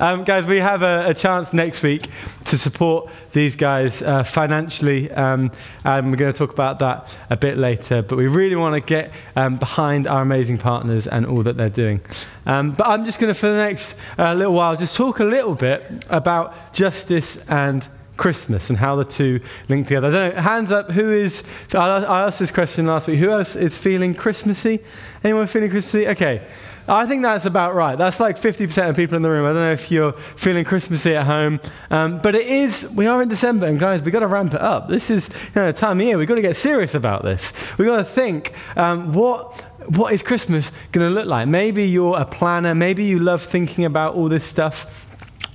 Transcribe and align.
Um, 0.00 0.24
guys, 0.24 0.46
we 0.46 0.58
have 0.58 0.82
a, 0.82 1.08
a, 1.08 1.14
chance 1.14 1.52
next 1.52 1.82
week 1.82 2.08
to 2.46 2.58
support 2.58 3.10
these 3.32 3.56
guys 3.56 4.02
uh, 4.02 4.22
financially, 4.22 5.10
um, 5.10 5.50
and 5.84 6.10
we're 6.10 6.16
going 6.16 6.32
to 6.32 6.38
talk 6.38 6.52
about 6.52 6.78
that 6.80 7.08
a 7.30 7.36
bit 7.36 7.56
later. 7.56 8.02
But 8.02 8.16
we 8.16 8.26
really 8.26 8.56
want 8.56 8.74
to 8.74 8.80
get 8.80 9.12
um, 9.36 9.56
behind 9.56 10.06
our 10.06 10.22
amazing 10.22 10.58
partners 10.58 11.06
and 11.06 11.26
all 11.26 11.42
that 11.42 11.56
they're 11.56 11.68
doing. 11.68 12.00
Um, 12.46 12.72
but 12.72 12.86
I'm 12.86 13.04
just 13.04 13.18
going 13.18 13.32
to, 13.32 13.38
for 13.38 13.48
the 13.48 13.56
next 13.56 13.94
uh, 14.18 14.34
little 14.34 14.52
while, 14.52 14.76
just 14.76 14.94
talk 14.94 15.20
a 15.20 15.24
little 15.24 15.54
bit 15.54 16.04
about 16.08 16.72
justice 16.72 17.36
and 17.48 17.86
Christmas 18.16 18.70
and 18.70 18.78
how 18.78 18.96
the 18.96 19.04
two 19.04 19.40
link 19.68 19.88
together. 19.88 20.08
I 20.08 20.10
don't 20.10 20.36
know, 20.36 20.42
hands 20.42 20.72
up, 20.72 20.90
who 20.90 21.12
is, 21.12 21.42
I 21.72 22.26
asked 22.26 22.38
this 22.38 22.50
question 22.50 22.86
last 22.86 23.08
week, 23.08 23.18
who 23.18 23.30
else 23.30 23.56
is 23.56 23.76
feeling 23.76 24.14
Christmassy? 24.14 24.80
Anyone 25.24 25.46
feeling 25.46 25.70
Christmassy? 25.70 26.08
Okay. 26.08 26.46
I 26.86 27.06
think 27.06 27.22
that's 27.22 27.46
about 27.46 27.74
right. 27.74 27.96
That's 27.96 28.20
like 28.20 28.38
50% 28.38 28.90
of 28.90 28.96
people 28.96 29.16
in 29.16 29.22
the 29.22 29.30
room. 29.30 29.46
I 29.46 29.48
don't 29.48 29.62
know 29.62 29.72
if 29.72 29.90
you're 29.90 30.12
feeling 30.36 30.64
Christmassy 30.64 31.14
at 31.14 31.24
home. 31.24 31.60
Um, 31.90 32.18
but 32.18 32.34
it 32.34 32.46
is, 32.46 32.86
we 32.90 33.06
are 33.06 33.22
in 33.22 33.28
December, 33.28 33.66
and 33.66 33.78
guys, 33.78 34.02
we've 34.02 34.12
got 34.12 34.20
to 34.20 34.26
ramp 34.26 34.52
it 34.52 34.60
up. 34.60 34.88
This 34.88 35.08
is 35.08 35.28
you 35.54 35.62
know, 35.62 35.72
time 35.72 36.00
of 36.00 36.06
year. 36.06 36.18
We've 36.18 36.28
got 36.28 36.34
to 36.34 36.42
get 36.42 36.56
serious 36.56 36.94
about 36.94 37.22
this. 37.22 37.52
We've 37.78 37.88
got 37.88 37.96
to 37.96 38.04
think 38.04 38.52
um, 38.76 39.14
what, 39.14 39.62
what 39.96 40.12
is 40.12 40.22
Christmas 40.22 40.70
going 40.92 41.08
to 41.08 41.14
look 41.14 41.26
like? 41.26 41.48
Maybe 41.48 41.84
you're 41.88 42.18
a 42.18 42.26
planner. 42.26 42.74
Maybe 42.74 43.04
you 43.04 43.18
love 43.18 43.42
thinking 43.42 43.86
about 43.86 44.14
all 44.14 44.28
this 44.28 44.44
stuff. 44.44 45.06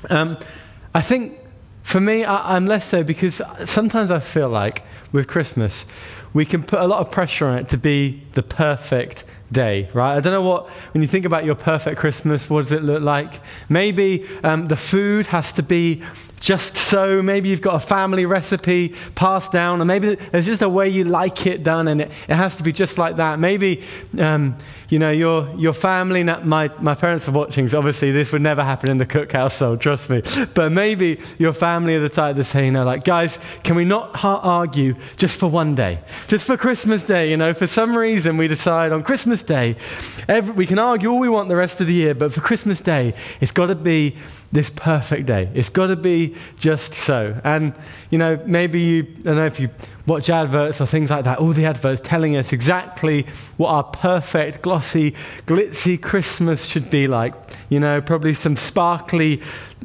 Um, 0.09 0.37
I 0.95 1.01
think 1.01 1.37
for 1.83 2.01
me, 2.01 2.23
I, 2.23 2.55
I'm 2.55 2.65
less 2.65 2.87
so 2.87 3.03
because 3.03 3.39
sometimes 3.65 4.09
I 4.09 4.19
feel 4.19 4.49
like 4.49 4.81
with 5.11 5.27
Christmas, 5.27 5.85
we 6.33 6.45
can 6.45 6.63
put 6.63 6.79
a 6.79 6.87
lot 6.87 7.01
of 7.01 7.11
pressure 7.11 7.47
on 7.47 7.57
it 7.59 7.69
to 7.69 7.77
be 7.77 8.23
the 8.31 8.43
perfect 8.43 9.23
day, 9.51 9.89
right? 9.93 10.15
I 10.15 10.19
don't 10.19 10.33
know 10.33 10.41
what, 10.41 10.67
when 10.93 11.01
you 11.01 11.07
think 11.07 11.25
about 11.25 11.45
your 11.45 11.55
perfect 11.55 11.99
Christmas, 11.99 12.49
what 12.49 12.63
does 12.63 12.71
it 12.71 12.83
look 12.83 13.01
like? 13.01 13.41
Maybe 13.67 14.27
um, 14.43 14.67
the 14.67 14.75
food 14.75 15.27
has 15.27 15.51
to 15.53 15.63
be 15.63 16.03
just 16.39 16.77
so. 16.77 17.21
Maybe 17.21 17.49
you've 17.49 17.61
got 17.61 17.75
a 17.75 17.79
family 17.79 18.25
recipe 18.25 18.95
passed 19.15 19.51
down, 19.51 19.81
or 19.81 19.85
maybe 19.85 20.15
there's 20.15 20.45
just 20.45 20.61
a 20.61 20.69
way 20.69 20.89
you 20.89 21.03
like 21.03 21.45
it 21.45 21.63
done, 21.63 21.87
and 21.87 22.01
it, 22.01 22.11
it 22.27 22.35
has 22.35 22.55
to 22.57 22.63
be 22.63 22.71
just 22.71 22.97
like 22.97 23.17
that. 23.17 23.39
Maybe, 23.39 23.83
um, 24.17 24.57
you 24.89 24.99
know, 24.99 25.11
your, 25.11 25.53
your 25.57 25.73
family, 25.73 26.23
my, 26.23 26.69
my 26.79 26.95
parents 26.95 27.27
are 27.27 27.31
watching, 27.31 27.67
so 27.67 27.77
obviously 27.77 28.11
this 28.11 28.31
would 28.31 28.41
never 28.41 28.63
happen 28.63 28.89
in 28.89 28.97
the 28.97 29.05
Cook 29.05 29.31
household, 29.31 29.81
trust 29.81 30.09
me. 30.09 30.21
But 30.53 30.71
maybe 30.71 31.19
your 31.37 31.53
family 31.53 31.95
are 31.95 32.01
the 32.01 32.09
type 32.09 32.35
that 32.37 32.45
say, 32.45 32.65
you 32.65 32.71
know, 32.71 32.85
like, 32.85 33.03
guys, 33.03 33.37
can 33.63 33.75
we 33.75 33.85
not 33.85 34.11
argue 34.23 34.95
just 35.17 35.39
for 35.39 35.47
one 35.47 35.75
day? 35.75 35.99
Just 36.27 36.45
for 36.45 36.57
Christmas 36.57 37.03
Day, 37.03 37.29
you 37.29 37.37
know, 37.37 37.53
for 37.53 37.67
some 37.67 37.95
reason 37.95 38.37
we 38.37 38.47
decide 38.47 38.91
on 38.91 39.03
Christmas 39.03 39.43
Day, 39.43 39.75
every, 40.27 40.53
we 40.53 40.65
can 40.65 40.79
argue 40.79 41.09
all 41.09 41.19
we 41.19 41.29
want 41.29 41.49
the 41.49 41.55
rest 41.55 41.81
of 41.81 41.87
the 41.87 41.93
year, 41.93 42.13
but 42.15 42.33
for 42.33 42.41
Christmas 42.41 42.81
Day, 42.81 43.13
it's 43.41 43.51
got 43.51 43.67
to 43.67 43.75
be 43.75 44.15
this 44.51 44.69
perfect 44.71 45.27
day. 45.27 45.49
It's 45.53 45.69
got 45.69 45.87
to 45.87 45.95
be 45.95 46.35
just 46.57 46.93
so. 46.93 47.39
And, 47.43 47.73
you 48.09 48.17
know, 48.17 48.41
maybe 48.45 48.79
you, 48.79 49.03
I 49.19 49.21
don't 49.21 49.35
know 49.35 49.45
if 49.45 49.59
you 49.59 49.69
watch 50.07 50.29
adverts 50.29 50.81
or 50.81 50.87
things 50.87 51.11
like 51.11 51.25
that, 51.25 51.37
all 51.37 51.53
the 51.53 51.65
adverts 51.65 52.01
telling 52.03 52.35
us 52.35 52.51
exactly 52.51 53.27
what 53.57 53.69
our 53.69 53.83
perfect, 53.83 54.63
glossy, 54.63 55.13
glitzy 55.45 56.01
Christmas 56.01 56.65
should 56.65 56.89
be 56.89 57.07
like. 57.07 57.35
You 57.69 57.79
know, 57.79 58.01
probably 58.01 58.33
some 58.33 58.55
sparkly 58.55 59.41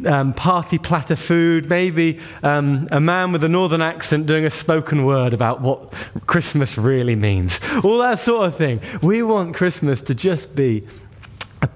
um, 0.07 0.33
party 0.33 0.79
platter 0.79 1.17
food, 1.17 1.69
maybe 1.69 2.19
um, 2.43 2.89
a 2.91 3.01
man 3.01 3.33
with 3.33 3.45
a 3.45 3.49
northern 3.49 3.83
accent 3.83 4.27
doing 4.27 4.47
a 4.47 4.51
spoken 4.51 5.05
word 5.05 5.35
about 5.35 5.61
what 5.61 5.93
Christmas 6.27 6.79
really 6.79 7.15
means. 7.15 7.61
All 7.85 7.99
that 7.99 8.19
sort 8.19 8.47
of 8.47 8.57
thing. 8.57 8.81
We 9.03 9.23
want 9.23 9.55
Christmas 9.55 10.01
to 10.03 10.15
just 10.15 10.55
be 10.55 10.87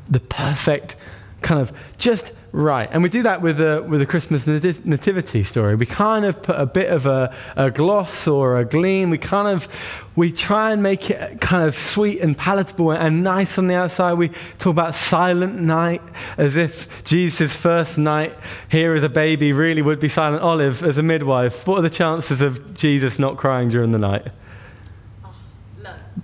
the 0.09 0.21
perfect 0.21 0.97
kind 1.43 1.61
of 1.61 1.73
just 1.99 2.33
right. 2.53 2.89
And 2.91 3.03
we 3.03 3.09
do 3.09 3.23
that 3.23 3.43
with 3.43 3.59
the, 3.59 3.85
with 3.87 4.01
the 4.01 4.07
Christmas 4.07 4.47
nativity 4.47 5.45
story. 5.45 5.75
We 5.75 5.87
kind 5.87 6.25
of 6.25 6.43
put 6.43 6.59
a 6.59 6.67
bit 6.67 6.91
of 6.91 7.07
a, 7.07 7.35
a 7.57 7.71
gloss 7.71 8.27
or 8.27 8.59
a 8.59 8.65
gleam. 8.65 9.11
We 9.11 9.19
kind 9.19 9.49
of, 9.49 9.69
we 10.17 10.33
try 10.33 10.73
and 10.73 10.83
make 10.83 11.11
it 11.11 11.41
kind 11.41 11.67
of 11.67 11.77
sweet 11.77 12.21
and 12.21 12.37
palatable 12.37 12.93
and 12.93 13.23
nice 13.23 13.59
on 13.59 13.67
the 13.67 13.75
outside. 13.75 14.15
We 14.15 14.31
talk 14.59 14.73
about 14.73 14.95
silent 14.95 15.61
night 15.61 16.03
as 16.37 16.57
if 16.57 16.89
Jesus' 17.05 17.55
first 17.55 17.99
night 17.99 18.37
here 18.71 18.95
as 18.95 19.03
a 19.03 19.09
baby 19.09 19.53
really 19.53 19.83
would 19.83 20.01
be 20.01 20.09
silent. 20.09 20.43
Olive, 20.43 20.83
as 20.83 20.99
a 20.99 21.03
midwife, 21.03 21.67
what 21.67 21.79
are 21.79 21.83
the 21.83 21.91
chances 21.91 22.41
of 22.43 22.75
Jesus 22.75 23.19
not 23.19 23.37
crying 23.37 23.69
during 23.69 23.93
the 23.93 23.99
night? 23.99 24.29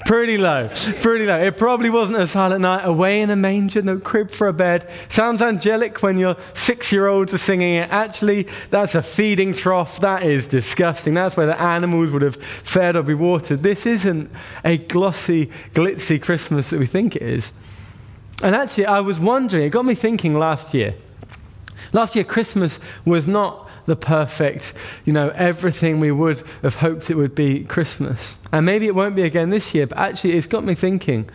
Pretty 0.06 0.38
low. 0.38 0.68
Pretty 1.00 1.26
low. 1.26 1.40
It 1.40 1.56
probably 1.56 1.88
wasn't 1.88 2.18
a 2.18 2.26
silent 2.26 2.62
night 2.62 2.84
away 2.84 3.20
in 3.20 3.30
a 3.30 3.36
manger, 3.36 3.80
no 3.82 3.98
crib 3.98 4.30
for 4.30 4.48
a 4.48 4.52
bed. 4.52 4.90
Sounds 5.08 5.40
angelic 5.40 6.02
when 6.02 6.18
your 6.18 6.36
six 6.54 6.90
year 6.90 7.06
olds 7.06 7.32
are 7.32 7.38
singing 7.38 7.74
it. 7.74 7.90
Actually, 7.90 8.48
that's 8.70 8.94
a 8.94 9.02
feeding 9.02 9.54
trough. 9.54 10.00
That 10.00 10.24
is 10.24 10.48
disgusting. 10.48 11.14
That's 11.14 11.36
where 11.36 11.46
the 11.46 11.60
animals 11.60 12.10
would 12.10 12.22
have 12.22 12.36
fed 12.36 12.96
or 12.96 13.02
be 13.02 13.14
watered. 13.14 13.62
This 13.62 13.86
isn't 13.86 14.30
a 14.64 14.78
glossy, 14.78 15.50
glitzy 15.74 16.20
Christmas 16.20 16.70
that 16.70 16.80
we 16.80 16.86
think 16.86 17.14
it 17.14 17.22
is. 17.22 17.52
And 18.42 18.56
actually, 18.56 18.86
I 18.86 19.00
was 19.00 19.18
wondering, 19.20 19.64
it 19.64 19.70
got 19.70 19.84
me 19.84 19.94
thinking 19.94 20.34
last 20.34 20.74
year. 20.74 20.94
Last 21.92 22.16
year, 22.16 22.24
Christmas 22.24 22.80
was 23.04 23.28
not 23.28 23.63
the 23.86 23.96
perfect, 23.96 24.72
you 25.04 25.12
know, 25.12 25.28
everything 25.30 26.00
we 26.00 26.10
would 26.10 26.42
have 26.62 26.76
hoped 26.76 27.10
it 27.10 27.16
would 27.16 27.34
be 27.34 27.64
Christmas. 27.64 28.36
And 28.52 28.64
maybe 28.64 28.86
it 28.86 28.94
won't 28.94 29.16
be 29.16 29.22
again 29.22 29.50
this 29.50 29.74
year, 29.74 29.86
but 29.86 29.98
actually 29.98 30.32
it's 30.32 30.46
got 30.46 30.64
me 30.64 30.74
thinking 30.74 31.28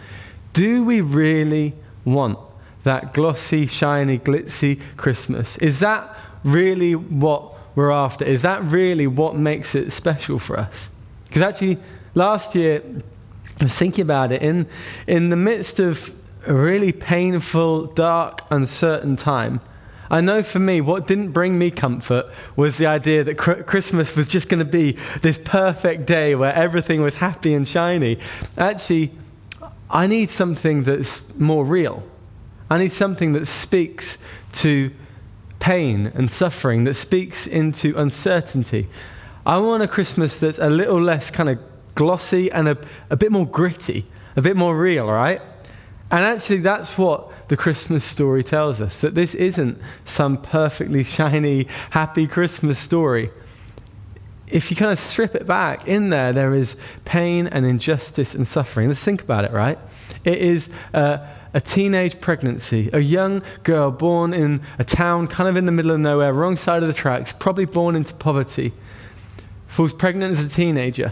do 0.54 0.84
we 0.84 1.00
really 1.00 1.74
want 2.06 2.40
that 2.84 3.14
glossy, 3.14 3.68
shiny, 3.68 4.18
glitzy 4.18 4.82
Christmas? 4.98 5.58
Is 5.58 5.80
that 5.80 6.16
really 6.44 6.96
what 6.96 7.54
we're 7.76 7.92
after? 7.92 8.26
Is 8.26 8.42
that 8.42 8.64
really 8.64 9.06
what 9.06 9.36
makes 9.36 9.76
it 9.76 9.92
special 9.92 10.40
for 10.40 10.58
us? 10.58 10.90
Because 11.28 11.44
actually, 11.44 11.78
last 12.16 12.56
year, 12.56 12.82
I 13.60 13.66
was 13.66 13.76
thinking 13.76 14.02
about 14.02 14.32
it, 14.32 14.42
in, 14.42 14.68
in 15.06 15.30
the 15.30 15.36
midst 15.36 15.80
of 15.80 16.14
a 16.48 16.54
really 16.54 16.92
painful, 16.92 17.88
dark, 17.88 18.42
uncertain 18.50 19.16
time, 19.16 19.62
I 20.12 20.22
know 20.22 20.42
for 20.42 20.60
me, 20.60 20.82
what 20.82 21.06
didn't 21.06 21.32
bring 21.32 21.60
me 21.60 21.70
comfort 21.70 22.26
was 22.56 22.78
the 22.78 22.88
idea 22.88 23.24
that 23.24 23.38
Christmas 23.38 24.16
was 24.16 24.28
just 24.28 24.50
going 24.50 24.60
to 24.60 24.66
be 24.66 24.98
this 25.22 25.38
perfect 25.38 26.08
day 26.08 26.34
where 26.34 26.54
everything 26.54 27.02
was 27.02 27.16
happy 27.16 27.54
and 27.54 27.68
shiny. 27.68 28.20
Actually, 28.58 29.12
I 29.90 30.08
need 30.08 30.30
something 30.30 30.84
that's 30.84 31.36
more 31.36 31.64
real. 31.64 32.04
I 32.70 32.80
need 32.80 32.92
something 32.92 33.34
that 33.34 33.48
speaks 33.48 34.18
to 34.54 34.92
pain 35.60 36.12
and 36.16 36.30
suffering, 36.30 36.86
that 36.86 36.96
speaks 36.96 37.46
into 37.46 37.98
uncertainty. 37.98 38.88
I 39.46 39.60
want 39.60 39.84
a 39.84 39.88
Christmas 39.88 40.38
that's 40.38 40.60
a 40.60 40.70
little 40.70 41.02
less 41.02 41.30
kind 41.30 41.50
of 41.50 41.60
glossy 41.96 42.52
and 42.52 42.68
a, 42.68 42.78
a 43.10 43.18
bit 43.18 43.32
more 43.32 43.46
gritty, 43.46 44.06
a 44.36 44.42
bit 44.42 44.56
more 44.56 44.76
real, 44.76 45.08
right? 45.08 45.42
And 46.12 46.26
actually, 46.26 46.60
that's 46.60 46.98
what 46.98 47.32
the 47.50 47.58
Christmas 47.58 48.06
story 48.06 48.44
tells 48.44 48.80
us 48.80 49.02
that 49.02 49.16
this 49.16 49.36
isn't 49.36 49.80
some 50.06 50.38
perfectly 50.38 51.04
shiny, 51.04 51.68
happy 51.90 52.28
Christmas 52.28 52.80
story. 52.80 53.32
If 54.48 54.72
you 54.72 54.78
kind 54.78 54.92
of 54.92 55.00
strip 55.00 55.36
it 55.36 55.46
back, 55.46 55.88
in 55.88 56.10
there, 56.10 56.32
there 56.32 56.56
is 56.56 56.76
pain 57.06 57.48
and 57.48 57.66
injustice 57.66 58.34
and 58.34 58.48
suffering. 58.48 58.88
Let's 58.88 59.04
think 59.04 59.22
about 59.22 59.46
it, 59.46 59.52
right? 59.52 59.78
It 60.24 60.38
is 60.38 60.70
uh, 60.94 61.18
a 61.54 61.62
teenage 61.62 62.22
pregnancy, 62.22 62.90
a 62.94 63.00
young 63.00 63.44
girl 63.64 63.92
born 63.92 64.34
in 64.34 64.62
a 64.78 64.84
town 64.84 65.28
kind 65.28 65.50
of 65.50 65.58
in 65.58 65.66
the 65.66 65.72
middle 65.72 65.92
of 65.92 66.00
nowhere, 66.00 66.34
wrong 66.34 66.56
side 66.56 66.82
of 66.84 66.88
the 66.88 66.94
tracks, 66.94 67.34
probably 67.38 67.66
born 67.66 67.96
into 67.96 68.14
poverty, 68.14 68.74
falls 69.68 69.94
pregnant 69.94 70.38
as 70.38 70.46
a 70.46 70.50
teenager 70.50 71.12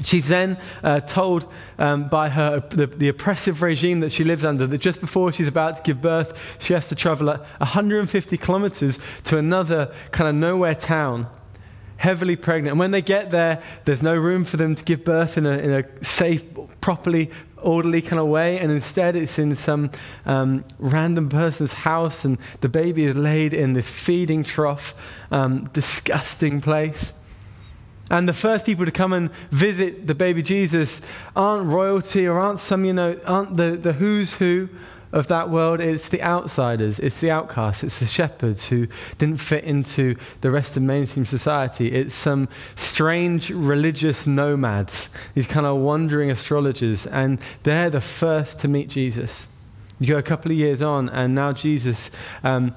She's 0.00 0.28
then 0.28 0.58
uh, 0.82 1.00
told 1.00 1.46
um, 1.78 2.08
by 2.08 2.30
her, 2.30 2.60
the, 2.70 2.86
the, 2.86 3.08
oppressive 3.08 3.60
regime 3.60 4.00
that 4.00 4.10
she 4.10 4.24
lives 4.24 4.44
under 4.44 4.66
that 4.66 4.78
just 4.78 5.00
before 5.00 5.32
she's 5.32 5.48
about 5.48 5.76
to 5.76 5.82
give 5.82 6.00
birth, 6.00 6.56
she 6.58 6.72
has 6.72 6.88
to 6.88 6.94
travel 6.94 7.26
150 7.26 8.38
kilometers 8.38 8.98
to 9.24 9.36
another 9.36 9.94
kind 10.10 10.30
of 10.30 10.34
nowhere 10.34 10.74
town, 10.74 11.26
heavily 11.98 12.36
pregnant. 12.36 12.72
And 12.72 12.78
when 12.78 12.90
they 12.90 13.02
get 13.02 13.30
there, 13.30 13.62
there's 13.84 14.02
no 14.02 14.16
room 14.16 14.44
for 14.46 14.56
them 14.56 14.74
to 14.74 14.82
give 14.82 15.04
birth 15.04 15.36
in 15.36 15.44
a, 15.44 15.58
in 15.58 15.70
a 15.70 16.04
safe, 16.04 16.42
properly, 16.80 17.30
orderly 17.58 18.00
kind 18.00 18.18
of 18.18 18.28
way. 18.28 18.58
And 18.58 18.72
instead, 18.72 19.14
it's 19.14 19.38
in 19.38 19.54
some 19.54 19.90
um, 20.24 20.64
random 20.78 21.28
person's 21.28 21.74
house, 21.74 22.24
and 22.24 22.38
the 22.62 22.68
baby 22.68 23.04
is 23.04 23.14
laid 23.14 23.52
in 23.52 23.74
this 23.74 23.88
feeding 23.88 24.42
trough, 24.42 24.94
um, 25.30 25.64
disgusting 25.74 26.62
place. 26.62 27.12
And 28.12 28.28
the 28.28 28.34
first 28.34 28.66
people 28.66 28.84
to 28.84 28.92
come 28.92 29.14
and 29.14 29.32
visit 29.50 30.06
the 30.06 30.14
baby 30.14 30.42
Jesus 30.42 31.00
aren't 31.34 31.66
royalty 31.66 32.26
or 32.26 32.38
aren't 32.38 32.60
some, 32.60 32.84
you 32.84 32.92
know, 32.92 33.18
aren't 33.26 33.56
the, 33.56 33.70
the 33.70 33.94
who's 33.94 34.34
who 34.34 34.68
of 35.12 35.28
that 35.28 35.48
world. 35.48 35.80
It's 35.80 36.10
the 36.10 36.22
outsiders, 36.22 36.98
it's 36.98 37.20
the 37.20 37.30
outcasts, 37.30 37.82
it's 37.82 37.98
the 37.98 38.06
shepherds 38.06 38.66
who 38.66 38.86
didn't 39.16 39.38
fit 39.38 39.64
into 39.64 40.16
the 40.42 40.50
rest 40.50 40.76
of 40.76 40.82
mainstream 40.82 41.24
society. 41.24 41.92
It's 41.92 42.14
some 42.14 42.50
strange 42.76 43.48
religious 43.48 44.26
nomads, 44.26 45.08
these 45.34 45.46
kind 45.46 45.64
of 45.64 45.78
wandering 45.78 46.30
astrologers, 46.30 47.06
and 47.06 47.38
they're 47.62 47.90
the 47.90 48.00
first 48.00 48.58
to 48.60 48.68
meet 48.68 48.90
Jesus. 48.90 49.46
You 50.00 50.08
go 50.08 50.18
a 50.18 50.22
couple 50.22 50.50
of 50.50 50.58
years 50.58 50.82
on, 50.82 51.08
and 51.08 51.34
now 51.34 51.52
Jesus, 51.54 52.10
um, 52.44 52.74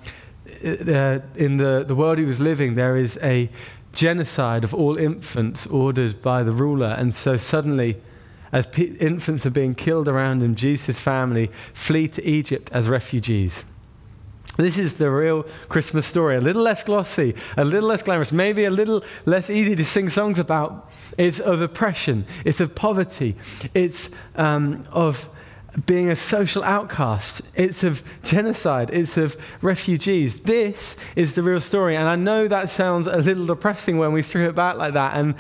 uh, 0.64 1.20
in 1.36 1.58
the, 1.58 1.84
the 1.86 1.96
world 1.96 2.20
he 2.20 2.26
was 2.26 2.40
living, 2.40 2.76
there 2.76 2.96
is 2.96 3.18
a 3.22 3.50
genocide 3.96 4.64
of 4.64 4.74
all 4.74 4.98
infants 4.98 5.66
ordered 5.66 6.22
by 6.22 6.44
the 6.44 6.52
ruler. 6.52 6.96
And 6.98 7.14
so 7.14 7.38
suddenly, 7.38 7.98
as 8.52 8.68
infants 8.78 9.46
are 9.46 9.52
being 9.52 9.74
killed 9.74 10.08
around 10.08 10.44
him, 10.44 10.54
Jesus' 10.56 11.00
family 11.00 11.50
flee 11.74 12.08
to 12.10 12.28
Egypt 12.28 12.70
as 12.72 12.88
refugees. 12.88 13.64
This 14.58 14.78
is 14.78 14.94
the 14.94 15.12
real 15.12 15.44
Christmas 15.68 16.06
story. 16.06 16.38
A 16.38 16.42
little 16.42 16.62
less 16.62 16.84
glossy, 16.84 17.36
a 17.58 17.66
little 17.66 17.90
less 17.90 18.04
glamorous, 18.04 18.32
maybe 18.32 18.64
a 18.64 18.70
little 18.70 19.04
less 19.26 19.50
easy 19.50 19.76
to 19.76 19.84
sing 19.84 20.10
songs 20.10 20.40
about. 20.40 20.90
It's 21.18 21.40
of 21.40 21.62
oppression, 21.62 22.26
it's 22.46 22.62
of 22.62 22.74
poverty, 22.74 23.36
it's 23.74 24.10
um, 24.36 24.84
of 24.92 25.28
being 25.86 26.10
a 26.10 26.16
social 26.16 26.64
outcast, 26.64 27.42
it's 27.54 27.84
of 27.84 28.02
genocide, 28.24 28.90
it's 28.94 29.18
of 29.18 29.36
refugees. 29.62 30.40
This 30.40 30.96
is 31.16 31.36
the 31.36 31.44
real 31.44 31.60
story. 31.60 31.98
And 31.98 32.08
I 32.08 32.16
know 32.16 32.48
that 32.48 32.70
sounds 32.70 33.08
a 33.08 33.18
little 33.18 33.46
depressing 33.46 33.98
when 33.98 34.14
we 34.14 34.24
threw 34.24 34.48
it 34.48 34.56
back 34.56 34.78
like 34.78 34.94
that, 34.94 35.16
and 35.16 35.36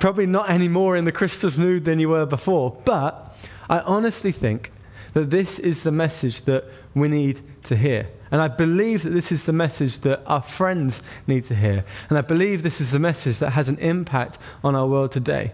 probably 0.00 0.26
not 0.26 0.48
any 0.48 0.68
more 0.68 0.96
in 0.96 1.04
the 1.04 1.12
Christmas 1.12 1.56
mood 1.56 1.84
than 1.84 1.98
you 1.98 2.08
were 2.08 2.26
before. 2.26 2.76
But 2.84 3.36
I 3.68 3.80
honestly 3.80 4.32
think 4.32 4.70
that 5.14 5.30
this 5.30 5.58
is 5.58 5.82
the 5.82 5.90
message 5.90 6.42
that 6.42 6.64
we 6.94 7.08
need 7.08 7.40
to 7.64 7.76
hear. 7.76 8.08
And 8.30 8.40
I 8.40 8.46
believe 8.46 9.02
that 9.02 9.10
this 9.10 9.32
is 9.32 9.44
the 9.44 9.52
message 9.52 10.00
that 10.00 10.22
our 10.24 10.42
friends 10.42 11.00
need 11.26 11.48
to 11.48 11.54
hear. 11.56 11.84
And 12.08 12.16
I 12.16 12.20
believe 12.20 12.62
this 12.62 12.80
is 12.80 12.92
the 12.92 13.00
message 13.00 13.40
that 13.40 13.50
has 13.50 13.68
an 13.68 13.78
impact 13.78 14.38
on 14.62 14.76
our 14.76 14.86
world 14.86 15.10
today. 15.10 15.52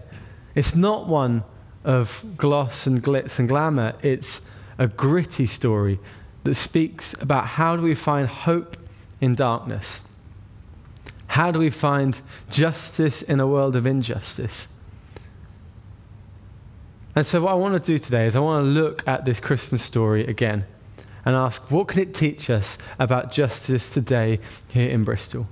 It's 0.53 0.75
not 0.75 1.07
one 1.07 1.43
of 1.87 2.23
gloss 2.35 2.85
and 2.85 3.01
glitz 3.01 3.39
and 3.39 3.47
glamour, 3.47 3.95
it's 4.03 4.41
a 4.77 4.87
gritty 4.87 5.47
story 5.47 5.99
that 6.43 6.55
speaks 6.55 7.15
about 7.21 7.47
how 7.47 7.77
do 7.77 7.81
we 7.81 7.95
find 7.95 8.27
hope 8.27 8.75
in 9.21 9.33
darkness? 9.33 10.01
How 11.27 11.49
do 11.49 11.59
we 11.59 11.69
find 11.69 12.19
justice 12.51 13.21
in 13.21 13.39
a 13.39 13.47
world 13.47 13.75
of 13.75 13.87
injustice? 13.87 14.67
And 17.15 17.25
so, 17.25 17.41
what 17.41 17.51
I 17.51 17.55
want 17.55 17.73
to 17.73 17.79
do 17.79 17.97
today 17.97 18.27
is 18.27 18.35
I 18.35 18.39
want 18.39 18.65
to 18.65 18.69
look 18.69 19.07
at 19.07 19.25
this 19.25 19.39
Christmas 19.39 19.81
story 19.81 20.27
again 20.27 20.65
and 21.25 21.35
ask 21.35 21.71
what 21.71 21.87
can 21.87 22.01
it 22.01 22.13
teach 22.13 22.49
us 22.49 22.77
about 22.99 23.31
justice 23.31 23.89
today 23.89 24.39
here 24.67 24.89
in 24.89 25.05
Bristol? 25.05 25.47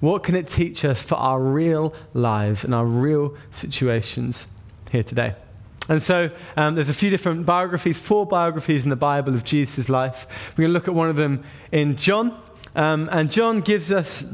What 0.00 0.22
can 0.24 0.36
it 0.36 0.46
teach 0.46 0.84
us 0.84 1.02
for 1.02 1.14
our 1.14 1.40
real 1.40 1.94
lives 2.12 2.64
and 2.64 2.74
our 2.74 2.84
real 2.84 3.34
situations 3.50 4.46
here 4.90 5.02
today? 5.02 5.34
And 5.88 6.02
so 6.02 6.30
um, 6.56 6.74
there's 6.74 6.88
a 6.88 6.94
few 6.94 7.10
different 7.10 7.44
biographies, 7.44 7.98
four 7.98 8.26
biographies 8.26 8.84
in 8.84 8.90
the 8.90 8.96
Bible 8.96 9.34
of 9.34 9.44
Jesus' 9.44 9.88
life. 9.88 10.26
We're 10.52 10.62
going 10.62 10.70
to 10.70 10.72
look 10.72 10.88
at 10.88 10.94
one 10.94 11.10
of 11.10 11.16
them 11.16 11.44
in 11.72 11.96
John. 11.96 12.40
Um, 12.74 13.08
and 13.12 13.30
John 13.30 13.60
gives 13.60 13.92
us 13.92 14.24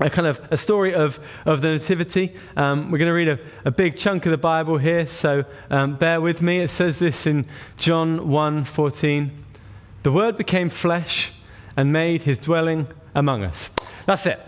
a 0.00 0.10
kind 0.10 0.26
of 0.26 0.40
a 0.50 0.56
story 0.56 0.94
of, 0.94 1.20
of 1.44 1.60
the 1.60 1.68
nativity. 1.68 2.34
Um, 2.56 2.90
we're 2.90 2.98
going 2.98 3.10
to 3.10 3.14
read 3.14 3.28
a, 3.28 3.38
a, 3.64 3.70
big 3.70 3.96
chunk 3.96 4.26
of 4.26 4.30
the 4.30 4.38
Bible 4.38 4.78
here, 4.78 5.06
so 5.06 5.44
um, 5.70 5.96
bear 5.96 6.20
with 6.20 6.42
me. 6.42 6.60
It 6.60 6.70
says 6.70 6.98
this 6.98 7.26
in 7.26 7.46
John 7.76 8.28
1 8.28 8.64
14. 8.64 9.30
The 10.02 10.12
Word 10.12 10.36
became 10.36 10.68
flesh 10.68 11.32
and 11.76 11.92
made 11.92 12.22
his 12.22 12.38
dwelling 12.38 12.88
among 13.14 13.44
us. 13.44 13.70
That's 14.06 14.26
it. 14.26 14.40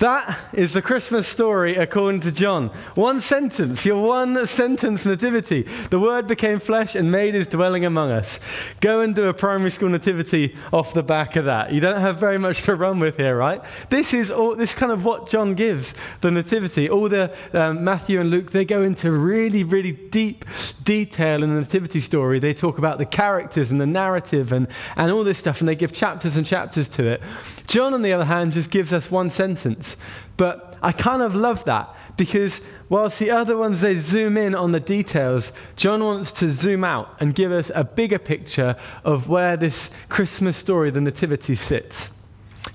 That 0.00 0.36
is 0.52 0.72
the 0.72 0.82
Christmas 0.82 1.28
story 1.28 1.76
according 1.76 2.22
to 2.22 2.32
John. 2.32 2.68
One 2.96 3.20
sentence, 3.20 3.86
your 3.86 4.04
one 4.04 4.46
sentence 4.48 5.06
nativity. 5.06 5.62
The 5.90 6.00
Word 6.00 6.26
became 6.26 6.58
flesh 6.58 6.96
and 6.96 7.12
made 7.12 7.34
his 7.34 7.46
dwelling 7.46 7.84
among 7.84 8.10
us. 8.10 8.40
Go 8.80 9.00
and 9.00 9.14
do 9.14 9.28
a 9.28 9.34
primary 9.34 9.70
school 9.70 9.90
nativity 9.90 10.56
off 10.72 10.92
the 10.92 11.04
back 11.04 11.36
of 11.36 11.44
that. 11.44 11.72
You 11.72 11.80
don't 11.80 12.00
have 12.00 12.18
very 12.18 12.38
much 12.38 12.62
to 12.62 12.74
run 12.74 12.98
with 12.98 13.16
here, 13.16 13.36
right? 13.36 13.62
This 13.90 14.12
is 14.12 14.30
all, 14.30 14.56
this 14.56 14.74
kind 14.74 14.90
of 14.90 15.04
what 15.04 15.28
John 15.28 15.54
gives 15.54 15.94
the 16.20 16.32
nativity. 16.32 16.90
All 16.90 17.08
the 17.08 17.32
um, 17.52 17.84
Matthew 17.84 18.20
and 18.20 18.28
Luke, 18.28 18.50
they 18.50 18.64
go 18.64 18.82
into 18.82 19.12
really, 19.12 19.62
really 19.62 19.92
deep 19.92 20.44
detail 20.82 21.44
in 21.44 21.50
the 21.50 21.60
nativity 21.60 22.00
story. 22.00 22.40
They 22.40 22.54
talk 22.54 22.78
about 22.78 22.98
the 22.98 23.06
characters 23.06 23.70
and 23.70 23.80
the 23.80 23.86
narrative 23.86 24.52
and, 24.52 24.66
and 24.96 25.12
all 25.12 25.22
this 25.22 25.38
stuff, 25.38 25.60
and 25.60 25.68
they 25.68 25.76
give 25.76 25.92
chapters 25.92 26.36
and 26.36 26.44
chapters 26.44 26.88
to 26.90 27.06
it. 27.06 27.22
John, 27.68 27.94
on 27.94 28.02
the 28.02 28.05
other 28.12 28.24
hand, 28.24 28.52
just 28.52 28.70
gives 28.70 28.92
us 28.92 29.10
one 29.10 29.30
sentence. 29.30 29.96
But 30.36 30.76
I 30.82 30.92
kind 30.92 31.22
of 31.22 31.34
love 31.34 31.64
that 31.64 31.94
because 32.16 32.60
whilst 32.88 33.18
the 33.18 33.30
other 33.30 33.56
ones 33.56 33.80
they 33.80 33.98
zoom 33.98 34.36
in 34.36 34.54
on 34.54 34.72
the 34.72 34.80
details, 34.80 35.52
John 35.76 36.02
wants 36.02 36.32
to 36.32 36.50
zoom 36.50 36.84
out 36.84 37.14
and 37.20 37.34
give 37.34 37.52
us 37.52 37.70
a 37.74 37.84
bigger 37.84 38.18
picture 38.18 38.76
of 39.04 39.28
where 39.28 39.56
this 39.56 39.90
Christmas 40.08 40.56
story, 40.56 40.90
the 40.90 41.00
Nativity, 41.00 41.54
sits. 41.54 42.10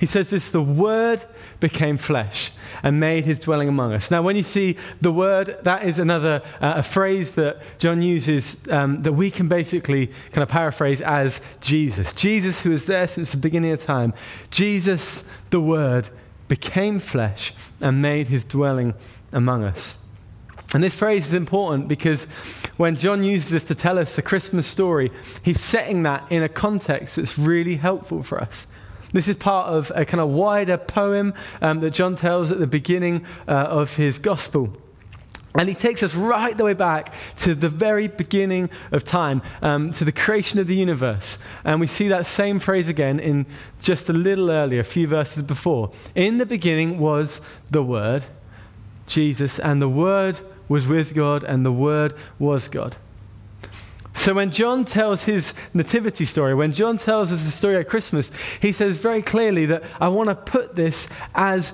He 0.01 0.07
says 0.07 0.31
this 0.31 0.49
the 0.49 0.63
Word 0.63 1.23
became 1.59 1.95
flesh 1.95 2.51
and 2.81 2.99
made 2.99 3.23
his 3.23 3.37
dwelling 3.37 3.69
among 3.69 3.93
us. 3.93 4.09
Now, 4.09 4.23
when 4.23 4.35
you 4.35 4.41
see 4.41 4.75
the 4.99 5.11
Word, 5.11 5.59
that 5.61 5.83
is 5.83 5.99
another 5.99 6.41
uh, 6.59 6.73
a 6.77 6.83
phrase 6.83 7.35
that 7.35 7.61
John 7.77 8.01
uses 8.01 8.57
um, 8.71 9.03
that 9.03 9.13
we 9.13 9.29
can 9.29 9.47
basically 9.47 10.07
kind 10.31 10.41
of 10.41 10.49
paraphrase 10.49 11.01
as 11.01 11.39
Jesus. 11.59 12.13
Jesus, 12.13 12.61
who 12.61 12.71
was 12.71 12.87
there 12.87 13.07
since 13.07 13.29
the 13.29 13.37
beginning 13.37 13.73
of 13.73 13.83
time. 13.83 14.15
Jesus, 14.49 15.23
the 15.51 15.61
Word, 15.61 16.09
became 16.47 16.97
flesh 16.97 17.53
and 17.79 18.01
made 18.01 18.25
his 18.25 18.43
dwelling 18.43 18.95
among 19.31 19.63
us. 19.63 19.93
And 20.73 20.83
this 20.83 20.95
phrase 20.95 21.27
is 21.27 21.33
important 21.35 21.87
because 21.87 22.23
when 22.77 22.95
John 22.95 23.23
uses 23.23 23.51
this 23.51 23.65
to 23.65 23.75
tell 23.75 23.99
us 23.99 24.15
the 24.15 24.23
Christmas 24.23 24.65
story, 24.65 25.11
he's 25.43 25.61
setting 25.61 26.01
that 26.03 26.25
in 26.31 26.41
a 26.41 26.49
context 26.49 27.17
that's 27.17 27.37
really 27.37 27.75
helpful 27.75 28.23
for 28.23 28.41
us. 28.41 28.65
This 29.13 29.27
is 29.27 29.35
part 29.35 29.67
of 29.67 29.91
a 29.95 30.05
kind 30.05 30.21
of 30.21 30.29
wider 30.29 30.77
poem 30.77 31.33
um, 31.61 31.79
that 31.81 31.91
John 31.91 32.15
tells 32.15 32.51
at 32.51 32.59
the 32.59 32.67
beginning 32.67 33.25
uh, 33.47 33.51
of 33.51 33.95
his 33.95 34.17
gospel. 34.17 34.77
And 35.53 35.67
he 35.67 35.75
takes 35.75 36.01
us 36.01 36.15
right 36.15 36.57
the 36.57 36.63
way 36.63 36.73
back 36.73 37.13
to 37.39 37.53
the 37.53 37.67
very 37.67 38.07
beginning 38.07 38.69
of 38.91 39.03
time, 39.03 39.41
um, 39.61 39.91
to 39.93 40.05
the 40.05 40.11
creation 40.13 40.59
of 40.59 40.67
the 40.67 40.75
universe. 40.75 41.37
And 41.65 41.81
we 41.81 41.87
see 41.87 42.07
that 42.07 42.25
same 42.25 42.59
phrase 42.59 42.87
again 42.87 43.19
in 43.19 43.45
just 43.81 44.07
a 44.07 44.13
little 44.13 44.49
earlier, 44.49 44.79
a 44.79 44.85
few 44.85 45.07
verses 45.07 45.43
before. 45.43 45.91
In 46.15 46.37
the 46.37 46.45
beginning 46.45 46.99
was 46.99 47.41
the 47.69 47.83
Word, 47.83 48.23
Jesus, 49.07 49.59
and 49.59 49.81
the 49.81 49.89
Word 49.89 50.39
was 50.69 50.87
with 50.87 51.13
God, 51.13 51.43
and 51.43 51.65
the 51.65 51.71
Word 51.73 52.13
was 52.39 52.69
God. 52.69 52.95
So 54.21 54.35
when 54.35 54.51
John 54.51 54.85
tells 54.85 55.23
his 55.23 55.51
nativity 55.73 56.25
story, 56.25 56.53
when 56.53 56.73
John 56.73 56.99
tells 56.99 57.31
us 57.31 57.43
the 57.43 57.49
story 57.49 57.77
at 57.77 57.89
Christmas, 57.89 58.29
he 58.59 58.71
says 58.71 58.97
very 58.97 59.23
clearly 59.23 59.65
that 59.65 59.81
I 59.99 60.09
want 60.09 60.29
to 60.29 60.35
put 60.35 60.75
this 60.75 61.07
as 61.33 61.73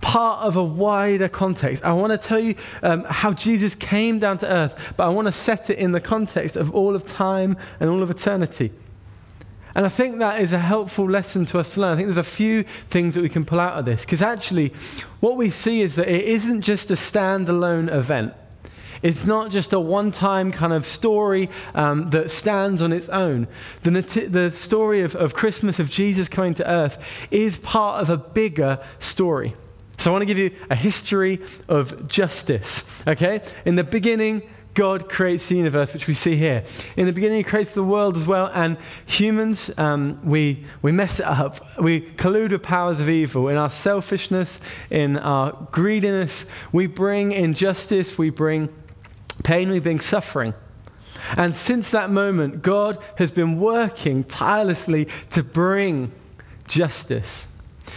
part 0.00 0.46
of 0.46 0.54
a 0.54 0.62
wider 0.62 1.28
context. 1.28 1.82
I 1.82 1.92
want 1.94 2.12
to 2.12 2.28
tell 2.28 2.38
you 2.38 2.54
um, 2.84 3.02
how 3.02 3.32
Jesus 3.32 3.74
came 3.74 4.20
down 4.20 4.38
to 4.38 4.48
earth, 4.48 4.78
but 4.96 5.06
I 5.06 5.08
want 5.08 5.26
to 5.26 5.32
set 5.32 5.70
it 5.70 5.78
in 5.78 5.90
the 5.90 6.00
context 6.00 6.54
of 6.54 6.72
all 6.72 6.94
of 6.94 7.04
time 7.04 7.56
and 7.80 7.90
all 7.90 8.00
of 8.00 8.10
eternity. 8.12 8.70
And 9.74 9.84
I 9.84 9.88
think 9.88 10.20
that 10.20 10.40
is 10.40 10.52
a 10.52 10.58
helpful 10.60 11.10
lesson 11.10 11.46
to 11.46 11.58
us 11.58 11.74
to 11.74 11.80
learn. 11.80 11.94
I 11.94 11.96
think 11.96 12.06
there's 12.06 12.16
a 12.16 12.22
few 12.22 12.62
things 12.90 13.14
that 13.14 13.22
we 13.22 13.28
can 13.28 13.44
pull 13.44 13.58
out 13.58 13.76
of 13.76 13.86
this. 13.86 14.02
Because 14.02 14.22
actually, 14.22 14.72
what 15.18 15.36
we 15.36 15.50
see 15.50 15.82
is 15.82 15.96
that 15.96 16.06
it 16.06 16.26
isn't 16.26 16.62
just 16.62 16.92
a 16.92 16.94
standalone 16.94 17.92
event. 17.92 18.34
It's 19.02 19.24
not 19.24 19.50
just 19.50 19.72
a 19.72 19.80
one 19.80 20.12
time 20.12 20.52
kind 20.52 20.72
of 20.72 20.86
story 20.86 21.50
um, 21.74 22.10
that 22.10 22.30
stands 22.30 22.82
on 22.82 22.92
its 22.92 23.08
own. 23.08 23.48
The, 23.82 23.90
nat- 23.90 24.32
the 24.32 24.52
story 24.52 25.02
of, 25.02 25.14
of 25.14 25.34
Christmas, 25.34 25.78
of 25.78 25.90
Jesus 25.90 26.28
coming 26.28 26.54
to 26.54 26.70
earth, 26.70 26.98
is 27.30 27.58
part 27.58 28.00
of 28.00 28.10
a 28.10 28.16
bigger 28.16 28.78
story. 28.98 29.54
So 29.98 30.10
I 30.10 30.12
want 30.12 30.22
to 30.22 30.26
give 30.26 30.38
you 30.38 30.52
a 30.70 30.76
history 30.76 31.40
of 31.68 32.06
justice. 32.06 32.84
Okay? 33.06 33.42
In 33.64 33.74
the 33.74 33.84
beginning, 33.84 34.42
God 34.74 35.08
creates 35.08 35.46
the 35.46 35.56
universe, 35.56 35.92
which 35.92 36.06
we 36.06 36.14
see 36.14 36.36
here. 36.36 36.62
In 36.96 37.04
the 37.06 37.12
beginning, 37.12 37.38
He 37.38 37.42
creates 37.42 37.72
the 37.72 37.82
world 37.82 38.16
as 38.16 38.28
well, 38.28 38.48
and 38.54 38.76
humans, 39.06 39.72
um, 39.76 40.20
we, 40.22 40.64
we 40.82 40.92
mess 40.92 41.18
it 41.18 41.26
up. 41.26 41.58
We 41.80 42.02
collude 42.02 42.52
with 42.52 42.62
powers 42.62 43.00
of 43.00 43.08
evil. 43.08 43.48
In 43.48 43.56
our 43.56 43.70
selfishness, 43.70 44.60
in 44.88 45.18
our 45.18 45.66
greediness, 45.72 46.46
we 46.70 46.86
bring 46.86 47.32
injustice, 47.32 48.16
we 48.16 48.30
bring 48.30 48.68
pain, 49.44 49.70
we 49.70 49.80
bring 49.80 50.00
suffering. 50.00 50.54
And 51.36 51.54
since 51.54 51.90
that 51.90 52.10
moment, 52.10 52.62
God 52.62 52.98
has 53.16 53.30
been 53.30 53.60
working 53.60 54.24
tirelessly 54.24 55.08
to 55.30 55.42
bring 55.42 56.12
justice. 56.66 57.46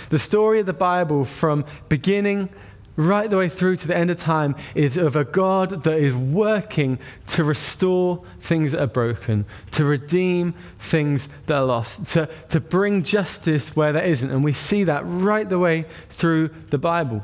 The 0.10 0.20
story 0.20 0.60
of 0.60 0.66
the 0.66 0.74
Bible, 0.74 1.26
from 1.26 1.66
beginning 1.90 2.50
right 2.98 3.30
the 3.30 3.38
way 3.38 3.50
through 3.50 3.78
to 3.78 3.88
the 3.88 3.96
end 3.96 4.12
of 4.12 4.18
time, 4.18 4.56
is 4.76 4.98
of 4.98 5.16
a 5.16 5.24
God 5.24 5.84
that 5.84 5.98
is 5.98 6.14
working 6.14 7.00
to 7.30 7.44
restore 7.44 8.24
things 8.42 8.74
that 8.74 8.82
are 8.82 8.88
broken, 8.88 9.46
to 9.72 9.86
redeem 9.86 10.54
things 10.80 11.28
that 11.48 11.56
are 11.56 11.66
lost, 11.66 12.06
to, 12.08 12.30
to 12.50 12.60
bring 12.60 13.04
justice 13.04 13.76
where 13.76 13.94
there 13.94 14.04
isn't. 14.04 14.30
And 14.30 14.44
we 14.44 14.54
see 14.54 14.84
that 14.84 15.04
right 15.06 15.48
the 15.48 15.60
way 15.60 15.86
through 16.10 16.50
the 16.70 16.78
Bible. 16.78 17.24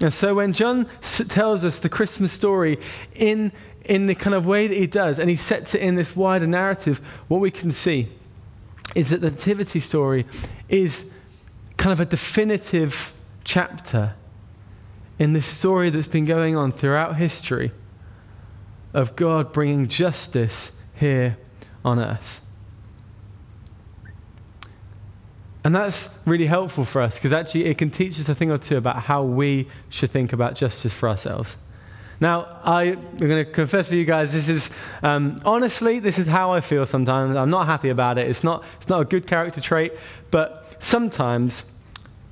And 0.00 0.14
so 0.14 0.34
when 0.34 0.52
John 0.52 0.88
tells 1.02 1.64
us 1.64 1.78
the 1.80 1.88
Christmas 1.88 2.32
story 2.32 2.78
in, 3.14 3.52
in 3.84 4.06
the 4.06 4.14
kind 4.14 4.34
of 4.34 4.46
way 4.46 4.66
that 4.68 4.76
he 4.76 4.86
does, 4.86 5.18
and 5.18 5.28
he 5.28 5.36
sets 5.36 5.74
it 5.74 5.80
in 5.80 5.96
this 5.96 6.14
wider 6.14 6.46
narrative, 6.46 7.00
what 7.26 7.40
we 7.40 7.50
can 7.50 7.72
see 7.72 8.08
is 8.94 9.10
that 9.10 9.20
the 9.20 9.30
Nativity 9.30 9.80
story 9.80 10.24
is 10.68 11.04
kind 11.76 11.92
of 11.92 12.00
a 12.00 12.06
definitive 12.06 13.12
chapter 13.44 14.14
in 15.18 15.32
this 15.32 15.46
story 15.46 15.90
that's 15.90 16.08
been 16.08 16.24
going 16.24 16.56
on 16.56 16.70
throughout 16.70 17.16
history 17.16 17.72
of 18.94 19.16
God 19.16 19.52
bringing 19.52 19.88
justice 19.88 20.70
here 20.94 21.36
on 21.84 21.98
earth. 21.98 22.40
And 25.64 25.74
that's 25.74 26.08
really 26.24 26.46
helpful 26.46 26.84
for 26.84 27.02
us 27.02 27.14
because 27.14 27.32
actually 27.32 27.66
it 27.66 27.78
can 27.78 27.90
teach 27.90 28.18
us 28.20 28.28
a 28.28 28.34
thing 28.34 28.50
or 28.50 28.58
two 28.58 28.76
about 28.76 29.02
how 29.02 29.22
we 29.22 29.68
should 29.88 30.10
think 30.10 30.32
about 30.32 30.54
justice 30.54 30.92
for 30.92 31.08
ourselves. 31.08 31.56
Now, 32.20 32.60
I, 32.64 32.84
am 32.84 33.16
going 33.16 33.44
to 33.44 33.50
confess 33.50 33.88
for 33.88 33.94
you 33.94 34.04
guys, 34.04 34.32
this 34.32 34.48
is, 34.48 34.70
um, 35.02 35.40
honestly, 35.44 36.00
this 36.00 36.18
is 36.18 36.26
how 36.26 36.52
I 36.52 36.60
feel 36.60 36.84
sometimes. 36.84 37.36
I'm 37.36 37.50
not 37.50 37.66
happy 37.66 37.90
about 37.90 38.18
it. 38.18 38.28
It's 38.28 38.42
not, 38.42 38.64
it's 38.80 38.88
not 38.88 39.00
a 39.00 39.04
good 39.04 39.26
character 39.26 39.60
trait, 39.60 39.92
but 40.32 40.76
sometimes 40.80 41.62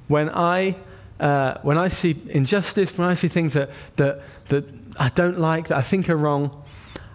when 0.09 0.28
I, 0.30 0.76
uh, 1.21 1.59
when 1.62 1.78
I 1.78 1.88
see 1.88 2.21
injustice, 2.28 2.99
when 2.99 3.09
I 3.09 3.14
see 3.14 3.28
things 3.28 3.52
that, 3.54 3.71
that, 3.97 4.23
that 4.49 4.64
I 4.99 5.09
don't 5.11 5.38
like, 5.38 5.68
that 5.68 5.78
I 5.78 5.83
think 5.83 6.09
are 6.09 6.16
wrong, 6.16 6.64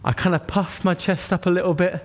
I 0.03 0.13
kind 0.13 0.33
of 0.33 0.47
puff 0.47 0.85
my 0.85 0.93
chest 0.93 1.33
up 1.33 1.45
a 1.45 1.49
little 1.49 1.73
bit, 1.73 2.01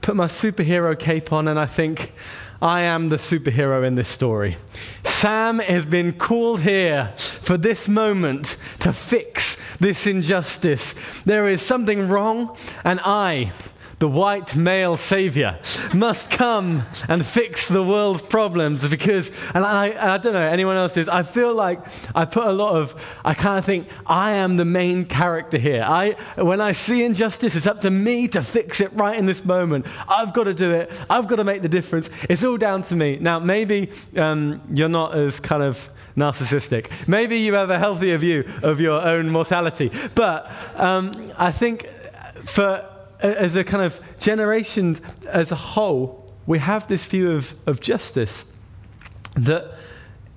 put 0.00 0.16
my 0.16 0.26
superhero 0.26 0.98
cape 0.98 1.32
on, 1.32 1.48
and 1.48 1.58
I 1.58 1.66
think, 1.66 2.12
I 2.60 2.80
am 2.80 3.08
the 3.08 3.16
superhero 3.16 3.86
in 3.86 3.94
this 3.94 4.08
story. 4.08 4.56
Sam 5.04 5.60
has 5.60 5.86
been 5.86 6.12
called 6.12 6.62
here 6.62 7.12
for 7.16 7.56
this 7.56 7.86
moment 7.86 8.56
to 8.80 8.92
fix 8.92 9.56
this 9.78 10.06
injustice. 10.06 10.94
There 11.24 11.48
is 11.48 11.62
something 11.62 12.08
wrong, 12.08 12.56
and 12.82 12.98
I, 13.04 13.52
the 13.98 14.08
white 14.08 14.54
male 14.54 14.96
savior, 14.96 15.58
must 15.92 16.30
come 16.30 16.84
and 17.08 17.24
fix 17.26 17.66
the 17.66 17.82
world's 17.82 18.22
problems 18.22 18.88
because, 18.88 19.30
and 19.54 19.64
I, 19.64 20.14
I 20.14 20.18
don't 20.18 20.34
know, 20.34 20.46
anyone 20.46 20.76
else 20.76 20.96
is, 20.96 21.08
I 21.08 21.22
feel 21.22 21.54
like 21.54 21.80
I 22.14 22.24
put 22.24 22.46
a 22.46 22.52
lot 22.52 22.76
of, 22.76 22.94
I 23.24 23.34
kind 23.34 23.58
of 23.58 23.64
think, 23.64 23.88
I 24.06 24.32
am 24.34 24.56
the 24.56 24.64
main 24.64 25.04
character 25.04 25.58
here. 25.58 25.84
I, 25.86 26.14
when 26.36 26.60
I 26.60 26.72
see 26.72 27.02
injustice, 27.02 27.56
it's 27.56 27.66
up 27.66 27.80
to 27.80 27.90
me 27.90 28.28
to 28.28 28.42
fix 28.42 28.80
it 28.80 28.92
right 28.92 29.16
in 29.16 29.26
this 29.26 29.44
moment. 29.44 29.86
I've 30.08 30.32
got 30.32 30.44
to 30.44 30.54
do 30.54 30.70
it. 30.70 30.92
I've 31.10 31.26
got 31.26 31.36
to 31.36 31.44
make 31.44 31.62
the 31.62 31.68
difference. 31.68 32.08
It's 32.28 32.44
all 32.44 32.56
down 32.56 32.84
to 32.84 32.96
me. 32.96 33.16
Now, 33.16 33.40
maybe 33.40 33.90
um, 34.16 34.62
you're 34.72 34.88
not 34.88 35.16
as 35.16 35.40
kind 35.40 35.62
of 35.62 35.90
narcissistic. 36.16 36.90
Maybe 37.06 37.38
you 37.38 37.54
have 37.54 37.70
a 37.70 37.78
healthier 37.78 38.18
view 38.18 38.44
of 38.62 38.80
your 38.80 39.00
own 39.00 39.30
mortality. 39.30 39.90
But 40.14 40.50
um, 40.76 41.12
I 41.36 41.52
think 41.52 41.88
for 42.44 42.88
as 43.20 43.56
a 43.56 43.64
kind 43.64 43.84
of 43.84 44.00
generation 44.18 45.00
as 45.26 45.50
a 45.50 45.56
whole, 45.56 46.30
we 46.46 46.58
have 46.58 46.88
this 46.88 47.04
view 47.04 47.32
of, 47.32 47.54
of 47.66 47.80
justice 47.80 48.44
that 49.34 49.74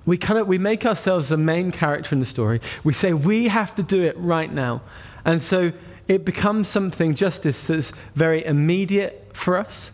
we 0.04 0.16
kind 0.18 0.38
of 0.38 0.48
we 0.48 0.58
make 0.58 0.84
ourselves 0.84 1.28
the 1.28 1.36
main 1.36 1.70
character 1.70 2.14
in 2.14 2.20
the 2.20 2.26
story. 2.26 2.60
We 2.82 2.92
say 2.92 3.12
we 3.12 3.48
have 3.48 3.74
to 3.76 3.82
do 3.82 4.02
it 4.02 4.16
right 4.18 4.52
now. 4.52 4.82
And 5.24 5.42
so 5.42 5.72
it 6.08 6.24
becomes 6.24 6.68
something 6.68 7.14
justice 7.14 7.66
that's 7.66 7.92
very 8.14 8.44
immediate 8.44 9.30
for 9.32 9.56
us. 9.56 9.90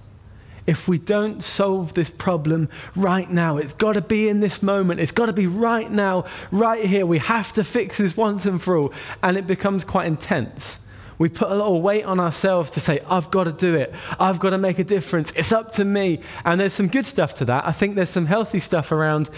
If 0.66 0.86
we 0.86 0.98
don't 0.98 1.42
solve 1.42 1.94
this 1.94 2.10
problem 2.10 2.68
right 2.94 3.30
now, 3.30 3.56
it's 3.56 3.72
got 3.72 3.94
to 3.94 4.02
be 4.02 4.28
in 4.28 4.40
this 4.40 4.62
moment. 4.62 5.00
It's 5.00 5.12
got 5.12 5.26
to 5.26 5.32
be 5.32 5.46
right 5.46 5.90
now, 5.90 6.26
right 6.50 6.84
here. 6.84 7.06
We 7.06 7.18
have 7.18 7.52
to 7.54 7.64
fix 7.64 7.98
this 7.98 8.16
once 8.16 8.44
and 8.44 8.62
for 8.62 8.76
all. 8.76 8.92
And 9.22 9.36
it 9.36 9.46
becomes 9.46 9.84
quite 9.84 10.06
intense. 10.06 10.78
We 11.18 11.28
put 11.28 11.50
a 11.50 11.54
lot 11.54 11.74
of 11.74 11.82
weight 11.82 12.04
on 12.04 12.20
ourselves 12.20 12.70
to 12.72 12.80
say, 12.80 13.00
I've 13.08 13.30
got 13.30 13.44
to 13.44 13.52
do 13.52 13.74
it. 13.74 13.92
I've 14.20 14.38
got 14.38 14.50
to 14.50 14.58
make 14.58 14.78
a 14.78 14.84
difference. 14.84 15.32
It's 15.34 15.50
up 15.50 15.72
to 15.72 15.84
me. 15.84 16.20
And 16.44 16.60
there's 16.60 16.74
some 16.74 16.86
good 16.86 17.06
stuff 17.06 17.34
to 17.36 17.44
that. 17.46 17.66
I 17.66 17.72
think 17.72 17.96
there's 17.96 18.10
some 18.10 18.26
healthy 18.26 18.60
stuff 18.60 18.92
around, 18.92 19.28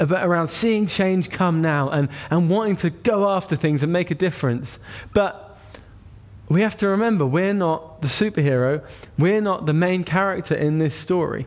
around 0.00 0.48
seeing 0.48 0.88
change 0.88 1.30
come 1.30 1.62
now 1.62 1.88
and, 1.90 2.08
and 2.30 2.50
wanting 2.50 2.76
to 2.78 2.90
go 2.90 3.30
after 3.30 3.54
things 3.54 3.84
and 3.84 3.92
make 3.92 4.10
a 4.10 4.16
difference. 4.16 4.78
But 5.14 5.56
we 6.48 6.62
have 6.62 6.76
to 6.78 6.88
remember 6.88 7.24
we're 7.24 7.54
not 7.54 8.02
the 8.02 8.08
superhero, 8.08 8.82
we're 9.16 9.40
not 9.40 9.66
the 9.66 9.72
main 9.72 10.02
character 10.02 10.54
in 10.54 10.78
this 10.78 10.96
story. 10.96 11.46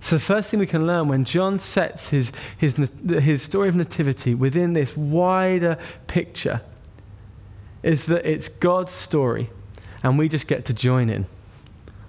So, 0.00 0.14
the 0.14 0.20
first 0.22 0.50
thing 0.50 0.60
we 0.60 0.68
can 0.68 0.86
learn 0.86 1.08
when 1.08 1.24
John 1.24 1.58
sets 1.58 2.08
his, 2.08 2.30
his, 2.56 2.76
his 3.08 3.42
story 3.42 3.68
of 3.68 3.74
nativity 3.74 4.36
within 4.36 4.74
this 4.74 4.96
wider 4.96 5.76
picture 6.06 6.60
is 7.86 8.06
that 8.06 8.26
it's 8.26 8.48
God's 8.48 8.90
story 8.90 9.48
and 10.02 10.18
we 10.18 10.28
just 10.28 10.48
get 10.48 10.64
to 10.64 10.74
join 10.74 11.08
in. 11.08 11.24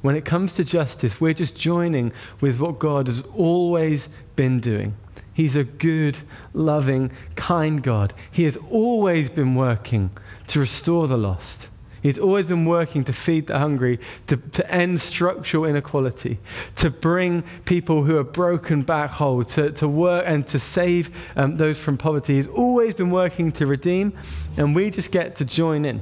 When 0.02 0.16
it 0.16 0.26
comes 0.26 0.56
to 0.56 0.64
justice, 0.64 1.22
we're 1.22 1.36
just 1.36 1.56
joining 1.56 2.12
with 2.42 2.60
what 2.60 2.80
God 2.80 3.06
has 3.06 3.22
always 3.36 4.10
been 4.36 4.60
doing. 4.60 4.96
He's 5.32 5.56
a 5.56 5.64
good, 5.64 6.18
loving, 6.52 7.12
kind 7.36 7.84
God. 7.84 8.16
He 8.32 8.46
has 8.46 8.58
always 8.72 9.30
been 9.30 9.54
working 9.54 10.10
to 10.48 10.60
restore 10.60 11.08
the 11.08 11.18
lost. 11.18 11.68
He's 12.02 12.18
always 12.18 12.46
been 12.46 12.66
working 12.66 13.04
to 13.06 13.14
feed 13.14 13.48
the 13.48 13.60
hungry, 13.60 14.00
to, 14.28 14.38
to 14.38 14.72
end 14.72 15.02
structural 15.02 15.66
inequality, 15.66 16.40
to 16.78 16.90
bring 16.90 17.44
people 17.66 18.04
who 18.04 18.18
are 18.18 18.24
broken 18.24 18.82
back 18.82 19.12
whole, 19.12 19.44
to, 19.44 19.72
to 19.72 19.88
work 19.88 20.26
and 20.28 20.46
to 20.48 20.60
save 20.60 21.10
um, 21.36 21.58
those 21.58 21.78
from 21.78 21.98
poverty. 21.98 22.36
He's 22.36 22.48
always 22.48 22.94
been 22.94 23.10
working 23.10 23.52
to 23.54 23.66
redeem, 23.66 24.14
and 24.58 24.76
we 24.76 24.90
just 24.90 25.12
get 25.12 25.36
to 25.38 25.46
join 25.46 25.86
in. 25.86 26.02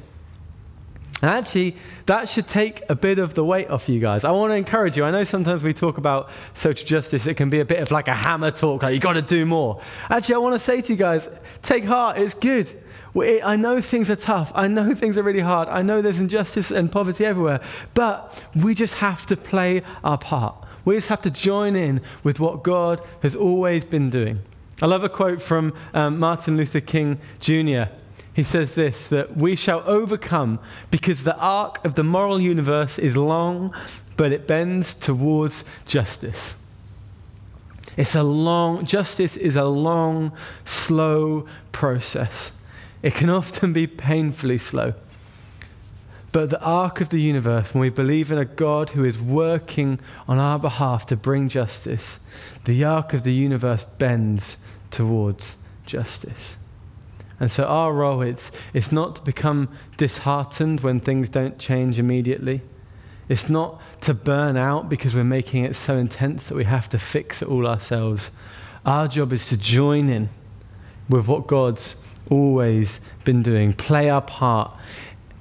And 1.22 1.32
actually, 1.32 1.78
that 2.08 2.28
should 2.28 2.48
take 2.48 2.84
a 2.90 2.94
bit 2.94 3.20
of 3.20 3.34
the 3.34 3.44
weight 3.44 3.70
off 3.70 3.88
you 3.88 4.00
guys. 4.00 4.26
I 4.26 4.32
want 4.32 4.52
to 4.52 4.56
encourage 4.56 4.98
you. 4.98 5.06
I 5.06 5.12
know 5.12 5.24
sometimes 5.24 5.64
we 5.64 5.74
talk 5.74 5.98
about 5.98 6.30
social 6.56 6.86
justice, 6.86 7.26
it 7.26 7.36
can 7.36 7.50
be 7.50 7.62
a 7.62 7.66
bit 7.66 7.80
of 7.80 7.90
like 7.90 8.10
a 8.10 8.14
hammer 8.14 8.52
talk, 8.52 8.84
like 8.84 8.94
you've 8.94 9.02
got 9.02 9.14
to 9.14 9.22
do 9.22 9.46
more. 9.46 9.82
Actually, 10.10 10.36
I 10.36 10.38
want 10.40 10.60
to 10.60 10.66
say 10.66 10.82
to 10.82 10.94
you 10.94 10.98
guys 10.98 11.30
take 11.64 11.86
heart, 11.86 12.18
it's 12.18 12.34
good. 12.34 12.84
I 13.16 13.56
know 13.56 13.80
things 13.82 14.10
are 14.10 14.16
tough. 14.16 14.52
I 14.56 14.68
know 14.68 14.94
things 14.96 15.18
are 15.18 15.24
really 15.24 15.40
hard. 15.40 15.70
I 15.70 15.82
know 15.82 16.02
there's 16.02 16.20
injustice 16.20 16.72
and 16.72 16.92
poverty 16.92 17.26
everywhere. 17.26 17.62
But 17.94 18.44
we 18.56 18.76
just 18.76 18.96
have 18.96 19.26
to 19.28 19.38
play 19.38 19.84
our 20.04 20.18
part. 20.18 20.56
We 20.84 20.96
just 20.96 21.08
have 21.08 21.22
to 21.22 21.32
join 21.32 21.76
in 21.76 22.02
with 22.24 22.40
what 22.40 22.64
God 22.64 23.02
has 23.22 23.36
always 23.36 23.86
been 23.86 24.10
doing. 24.10 24.42
I 24.82 24.88
love 24.88 25.04
a 25.04 25.10
quote 25.10 25.42
from 25.42 25.74
um, 25.94 26.20
Martin 26.20 26.58
Luther 26.58 26.82
King 26.82 27.20
Jr. 27.40 27.86
He 28.34 28.44
says 28.44 28.76
this 28.76 29.08
that 29.08 29.38
we 29.38 29.56
shall 29.56 29.82
overcome 29.86 30.60
because 30.92 31.24
the 31.24 31.38
arc 31.38 31.84
of 31.86 31.96
the 31.96 32.04
moral 32.04 32.42
universe 32.42 33.00
is 33.00 33.16
long, 33.16 33.74
but 34.18 34.34
it 34.34 34.46
bends 34.46 34.94
towards 34.94 35.64
justice. 35.88 36.56
It's 37.96 38.14
a 38.14 38.24
long, 38.24 38.86
justice 38.86 39.38
is 39.38 39.56
a 39.56 39.64
long, 39.64 40.34
slow 40.66 41.48
process. 41.72 42.52
It 43.06 43.14
can 43.14 43.30
often 43.30 43.72
be 43.72 43.86
painfully 43.86 44.58
slow. 44.58 44.96
But 46.32 46.50
the 46.50 46.60
arc 46.60 47.02
of 47.02 47.10
the 47.10 47.22
universe, 47.22 47.72
when 47.72 47.82
we 47.82 47.92
believe 47.92 48.32
in 48.32 48.40
a 48.40 48.46
God 48.46 48.90
who 48.90 49.06
is 49.06 49.20
working 49.20 50.00
on 50.28 50.40
our 50.40 50.58
behalf 50.58 51.06
to 51.08 51.16
bring 51.16 51.48
justice, 51.48 52.18
the 52.64 52.84
arc 52.84 53.14
of 53.14 53.22
the 53.22 53.32
universe 53.32 53.84
bends 54.00 54.58
towards 54.90 55.56
justice. 55.86 56.56
And 57.40 57.52
so 57.52 57.66
our 57.66 57.94
role 57.94 58.24
is 58.24 58.50
it's 58.74 58.92
not 58.92 59.18
to 59.18 59.22
become 59.22 59.70
disheartened 59.98 60.82
when 60.82 61.00
things 61.00 61.30
don't 61.30 61.60
change 61.60 62.00
immediately. 62.00 62.62
It's 63.30 63.52
not 63.52 63.80
to 64.02 64.16
burn 64.16 64.58
out 64.58 64.90
because 64.90 65.14
we're 65.14 65.24
making 65.24 65.64
it 65.64 65.76
so 65.76 65.96
intense 65.96 66.48
that 66.48 66.56
we 66.56 66.64
have 66.64 66.90
to 66.90 66.98
fix 66.98 67.44
it 67.44 67.50
all 67.50 67.68
ourselves. 67.68 68.32
Our 68.84 69.08
job 69.08 69.32
is 69.32 69.48
to 69.50 69.58
join 69.58 70.10
in 70.10 70.30
with 71.08 71.28
what 71.28 71.46
God's 71.46 71.98
always 72.30 73.00
been 73.24 73.42
doing. 73.42 73.74
Play 73.74 74.10
our 74.10 74.22
part 74.22 74.76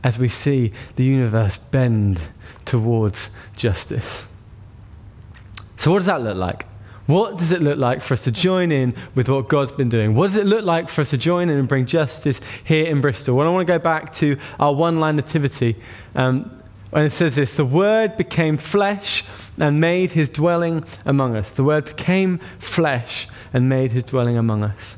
as 0.03 0.19
we 0.19 0.29
see 0.29 0.73
the 0.97 1.05
universe 1.05 1.59
bend 1.59 2.21
towards 2.64 3.31
justice. 3.57 4.25
So, 5.76 5.91
what 5.91 5.99
does 5.99 6.07
that 6.07 6.23
look 6.23 6.37
like? 6.37 6.67
What 7.07 7.37
does 7.37 7.50
it 7.50 7.61
look 7.61 7.79
like 7.79 8.00
for 8.00 8.14
us 8.14 8.25
to 8.25 8.31
join 8.31 8.73
in 8.73 8.95
with 9.14 9.29
what 9.29 9.49
God's 9.49 9.73
been 9.73 9.91
doing? 9.91 10.14
What 10.14 10.29
does 10.29 10.37
it 10.37 10.47
look 10.47 10.64
like 10.64 10.88
for 10.88 11.03
us 11.03 11.11
to 11.11 11.19
join 11.19 11.50
in 11.50 11.59
and 11.59 11.69
bring 11.69 11.85
justice 11.85 12.41
here 12.64 12.87
in 12.87 13.03
Bristol? 13.03 13.37
Well, 13.37 13.47
I 13.47 13.50
want 13.50 13.67
to 13.67 13.73
go 13.73 13.79
back 13.79 14.14
to 14.14 14.38
our 14.59 14.75
one 14.75 15.00
line 15.00 15.17
nativity. 15.17 15.76
Um, 16.14 16.62
and 16.93 17.07
it 17.07 17.12
says 17.12 17.35
this 17.35 17.55
The 17.57 17.64
Word 17.64 18.17
became 18.17 18.57
flesh 18.57 19.25
and 19.59 19.81
made 19.81 20.12
his 20.12 20.31
dwelling 20.31 20.85
among 21.05 21.37
us. 21.37 21.53
The 21.53 21.64
Word 21.64 21.85
became 21.85 22.38
flesh 22.59 23.29
and 23.53 23.69
made 23.69 23.91
his 23.91 24.05
dwelling 24.05 24.38
among 24.38 24.64
us. 24.64 24.97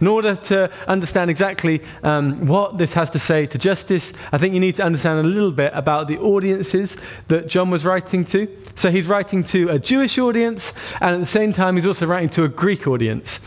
In 0.00 0.06
order 0.06 0.34
to 0.34 0.70
understand 0.88 1.30
exactly 1.30 1.82
um, 2.02 2.46
what 2.46 2.78
this 2.78 2.94
has 2.94 3.10
to 3.10 3.18
say 3.18 3.44
to 3.46 3.58
justice, 3.58 4.14
I 4.32 4.38
think 4.38 4.54
you 4.54 4.60
need 4.60 4.76
to 4.76 4.82
understand 4.82 5.20
a 5.20 5.28
little 5.28 5.52
bit 5.52 5.72
about 5.74 6.08
the 6.08 6.18
audiences 6.18 6.96
that 7.28 7.48
John 7.48 7.70
was 7.70 7.84
writing 7.84 8.24
to. 8.26 8.48
So 8.76 8.90
he's 8.90 9.06
writing 9.06 9.44
to 9.44 9.68
a 9.68 9.78
Jewish 9.78 10.18
audience, 10.18 10.72
and 11.02 11.16
at 11.16 11.20
the 11.20 11.26
same 11.26 11.52
time, 11.52 11.76
he's 11.76 11.84
also 11.84 12.06
writing 12.06 12.30
to 12.30 12.44
a 12.44 12.48
Greek 12.48 12.86
audience. 12.86 13.38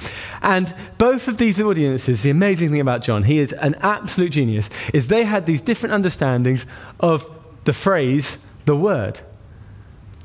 And 0.44 0.76
both 1.00 1.28
of 1.28 1.38
these 1.38 1.60
audiences, 1.60 2.22
the 2.22 2.30
amazing 2.30 2.70
thing 2.70 2.82
about 2.82 3.02
John, 3.02 3.24
he 3.24 3.40
is 3.40 3.52
an 3.54 3.76
absolute 3.82 4.30
genius, 4.30 4.70
is 4.94 5.08
they 5.08 5.24
had 5.24 5.48
these 5.48 5.62
different 5.62 5.94
understandings 5.94 6.68
of 7.00 7.28
the 7.66 7.74
phrase, 7.74 8.38
the 8.66 8.76
word. 8.76 9.20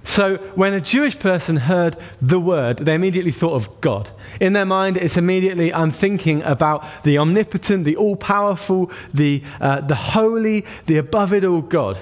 So 0.08 0.38
when 0.54 0.72
a 0.72 0.80
Jewish 0.80 1.18
person 1.18 1.56
heard 1.56 1.94
the 2.22 2.40
word, 2.40 2.78
they 2.78 2.94
immediately 2.94 3.30
thought 3.30 3.52
of 3.52 3.78
God. 3.82 4.10
In 4.40 4.54
their 4.54 4.64
mind, 4.64 4.96
it's 4.96 5.18
immediately, 5.18 5.70
I'm 5.70 5.90
thinking 5.90 6.42
about 6.44 6.82
the 7.02 7.18
omnipotent, 7.18 7.84
the 7.84 7.96
all 7.96 8.16
powerful, 8.16 8.90
the, 9.12 9.42
uh, 9.60 9.82
the 9.82 9.94
holy, 9.94 10.64
the 10.86 10.96
above 10.96 11.34
it 11.34 11.44
all 11.44 11.60
God. 11.60 11.98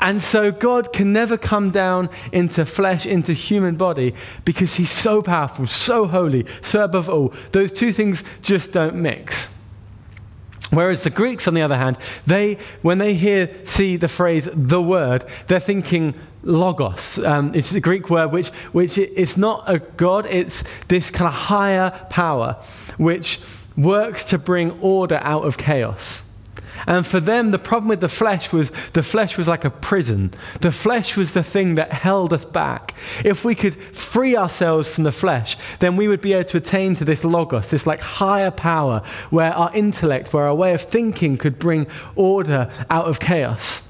And 0.00 0.22
so 0.22 0.50
God 0.50 0.94
can 0.94 1.12
never 1.12 1.36
come 1.36 1.70
down 1.70 2.08
into 2.32 2.64
flesh, 2.64 3.04
into 3.04 3.34
human 3.34 3.76
body, 3.76 4.14
because 4.46 4.76
he's 4.76 4.90
so 4.90 5.20
powerful, 5.20 5.66
so 5.66 6.06
holy, 6.06 6.46
so 6.62 6.82
above 6.82 7.10
all. 7.10 7.34
Those 7.52 7.72
two 7.72 7.92
things 7.92 8.24
just 8.40 8.72
don't 8.72 8.94
mix. 8.94 9.48
Whereas 10.70 11.02
the 11.02 11.10
Greeks, 11.10 11.46
on 11.46 11.52
the 11.52 11.62
other 11.62 11.76
hand, 11.76 11.98
they, 12.26 12.56
when 12.80 12.96
they 12.96 13.12
hear, 13.12 13.50
see 13.66 13.98
the 13.98 14.08
phrase 14.08 14.48
the 14.50 14.80
word, 14.80 15.26
they're 15.46 15.60
thinking 15.60 16.14
logos. 16.42 17.18
Um, 17.18 17.54
it's 17.54 17.70
the 17.70 17.80
Greek 17.80 18.10
word 18.10 18.32
which, 18.32 18.48
which 18.72 18.98
it's 18.98 19.36
not 19.36 19.64
a 19.66 19.78
God, 19.78 20.26
it's 20.26 20.64
this 20.88 21.10
kind 21.10 21.28
of 21.28 21.34
higher 21.34 21.90
power 22.10 22.54
which 22.96 23.40
works 23.76 24.24
to 24.24 24.38
bring 24.38 24.72
order 24.80 25.20
out 25.22 25.44
of 25.44 25.58
chaos. 25.58 26.22
And 26.86 27.06
for 27.06 27.20
them, 27.20 27.50
the 27.50 27.58
problem 27.58 27.88
with 27.88 28.00
the 28.00 28.08
flesh 28.08 28.52
was 28.52 28.70
the 28.94 29.02
flesh 29.02 29.36
was 29.36 29.46
like 29.46 29.64
a 29.64 29.70
prison. 29.70 30.32
The 30.60 30.72
flesh 30.72 31.16
was 31.16 31.32
the 31.32 31.42
thing 31.42 31.74
that 31.74 31.92
held 31.92 32.32
us 32.32 32.44
back. 32.44 32.94
If 33.24 33.44
we 33.44 33.54
could 33.54 33.74
free 33.94 34.36
ourselves 34.36 34.88
from 34.88 35.04
the 35.04 35.12
flesh, 35.12 35.56
then 35.80 35.96
we 35.96 36.08
would 36.08 36.20
be 36.22 36.32
able 36.32 36.48
to 36.50 36.56
attain 36.56 36.96
to 36.96 37.04
this 37.04 37.24
logos, 37.24 37.70
this 37.70 37.86
like 37.86 38.00
higher 38.00 38.50
power, 38.50 39.02
where 39.30 39.52
our 39.52 39.70
intellect, 39.74 40.32
where 40.32 40.46
our 40.46 40.54
way 40.54 40.72
of 40.72 40.82
thinking 40.82 41.36
could 41.36 41.58
bring 41.58 41.86
order 42.16 42.70
out 42.88 43.06
of 43.06 43.20
chaos. 43.20 43.82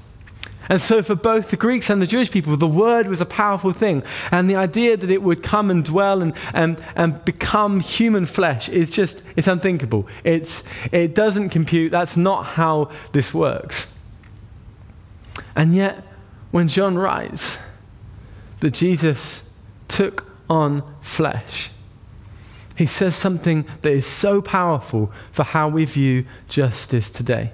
And 0.71 0.81
so, 0.81 1.03
for 1.03 1.15
both 1.15 1.49
the 1.49 1.57
Greeks 1.57 1.89
and 1.89 2.01
the 2.01 2.07
Jewish 2.07 2.31
people, 2.31 2.55
the 2.55 2.65
word 2.65 3.09
was 3.09 3.19
a 3.19 3.25
powerful 3.25 3.73
thing. 3.73 4.03
And 4.31 4.49
the 4.49 4.55
idea 4.55 4.95
that 4.95 5.11
it 5.11 5.21
would 5.21 5.43
come 5.43 5.69
and 5.69 5.83
dwell 5.83 6.21
and, 6.21 6.33
and, 6.53 6.81
and 6.95 7.25
become 7.25 7.81
human 7.81 8.25
flesh 8.25 8.69
is 8.69 8.89
just, 8.89 9.21
it's 9.35 9.49
unthinkable. 9.49 10.07
It's, 10.23 10.63
it 10.93 11.13
doesn't 11.13 11.49
compute. 11.49 11.91
That's 11.91 12.15
not 12.15 12.43
how 12.43 12.89
this 13.11 13.33
works. 13.33 13.85
And 15.57 15.75
yet, 15.75 16.05
when 16.51 16.69
John 16.69 16.97
writes 16.97 17.57
that 18.61 18.71
Jesus 18.71 19.41
took 19.89 20.31
on 20.49 20.83
flesh, 21.01 21.69
he 22.77 22.85
says 22.85 23.17
something 23.17 23.65
that 23.81 23.91
is 23.91 24.07
so 24.07 24.41
powerful 24.41 25.11
for 25.33 25.43
how 25.43 25.67
we 25.67 25.83
view 25.83 26.25
justice 26.47 27.09
today. 27.09 27.51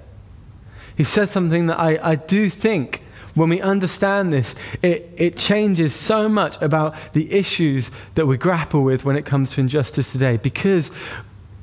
He 0.96 1.02
says 1.02 1.32
something 1.32 1.66
that 1.66 1.80
I, 1.80 1.98
I 2.00 2.14
do 2.14 2.48
think 2.48 3.02
when 3.38 3.48
we 3.48 3.60
understand 3.60 4.32
this, 4.32 4.54
it, 4.82 5.10
it 5.16 5.36
changes 5.36 5.94
so 5.94 6.28
much 6.28 6.60
about 6.60 6.94
the 7.12 7.32
issues 7.32 7.90
that 8.14 8.26
we 8.26 8.36
grapple 8.36 8.82
with 8.82 9.04
when 9.04 9.16
it 9.16 9.24
comes 9.24 9.50
to 9.50 9.60
injustice 9.60 10.12
today. 10.12 10.36
Because 10.36 10.90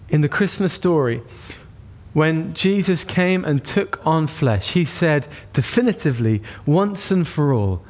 in 0.10 0.22
the 0.22 0.30
Christmas 0.30 0.74
story, 0.74 1.22
when 2.14 2.54
Jesus 2.54 3.04
came 3.04 3.44
and 3.44 3.64
took 3.64 4.06
on 4.06 4.28
flesh, 4.28 4.72
he 4.72 4.86
said 4.86 5.28
definitively, 5.54 6.42
once 6.66 7.12
and 7.12 7.28
for 7.28 7.54
all, 7.54 7.84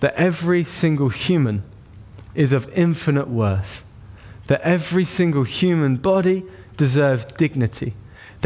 that 0.00 0.14
every 0.14 0.64
single 0.64 1.08
human 1.08 1.62
is 2.34 2.52
of 2.52 2.70
infinite 2.74 3.28
worth, 3.28 3.82
that 4.46 4.60
every 4.60 5.04
single 5.04 5.44
human 5.44 5.96
body 5.96 6.44
deserves 6.76 7.24
dignity 7.24 7.94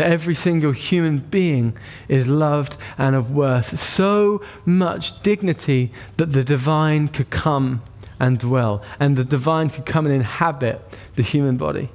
that 0.00 0.10
every 0.10 0.34
single 0.34 0.72
human 0.72 1.18
being 1.18 1.76
is 2.08 2.26
loved 2.26 2.78
and 2.96 3.14
of 3.14 3.30
worth. 3.32 3.78
So 3.78 4.40
much 4.64 5.20
dignity 5.22 5.92
that 6.16 6.32
the 6.32 6.42
divine 6.42 7.08
could 7.08 7.28
come 7.28 7.82
and 8.18 8.38
dwell, 8.38 8.82
and 8.98 9.14
the 9.14 9.24
divine 9.24 9.68
could 9.68 9.84
come 9.84 10.06
and 10.06 10.14
inhabit 10.14 10.80
the 11.16 11.22
human 11.22 11.58
body. 11.58 11.90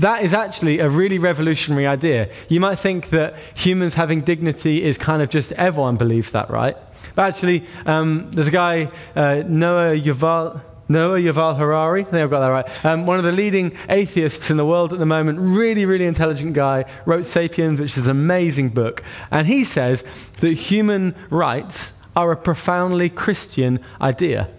That 0.00 0.22
is 0.22 0.34
actually 0.34 0.80
a 0.80 0.88
really 0.90 1.18
revolutionary 1.18 1.86
idea. 1.86 2.30
You 2.50 2.60
might 2.60 2.78
think 2.78 3.08
that 3.08 3.36
humans 3.56 3.94
having 3.94 4.20
dignity 4.20 4.82
is 4.82 4.98
kind 4.98 5.22
of 5.22 5.30
just 5.30 5.50
everyone 5.52 5.96
believes 5.96 6.32
that, 6.32 6.50
right? 6.50 6.76
But 7.14 7.22
actually, 7.22 7.66
um, 7.86 8.30
there's 8.32 8.48
a 8.48 8.50
guy, 8.50 8.90
uh, 9.16 9.44
Noah 9.46 9.96
Yuval. 9.96 10.60
Noah 10.88 11.18
Yuval 11.18 11.56
Harari, 11.56 12.02
I 12.02 12.04
think 12.04 12.22
I've 12.22 12.30
got 12.30 12.40
that 12.40 12.48
right. 12.48 12.84
Um, 12.84 13.06
one 13.06 13.18
of 13.18 13.24
the 13.24 13.32
leading 13.32 13.76
atheists 13.88 14.50
in 14.50 14.56
the 14.56 14.66
world 14.66 14.92
at 14.92 14.98
the 14.98 15.06
moment, 15.06 15.38
really, 15.38 15.86
really 15.86 16.04
intelligent 16.04 16.52
guy, 16.52 16.84
wrote 17.06 17.26
Sapiens, 17.26 17.80
which 17.80 17.96
is 17.96 18.04
an 18.04 18.10
amazing 18.10 18.68
book. 18.68 19.02
And 19.30 19.46
he 19.46 19.64
says 19.64 20.04
that 20.40 20.52
human 20.52 21.14
rights 21.30 21.92
are 22.14 22.30
a 22.32 22.36
profoundly 22.36 23.08
Christian 23.08 23.80
idea. 24.00 24.50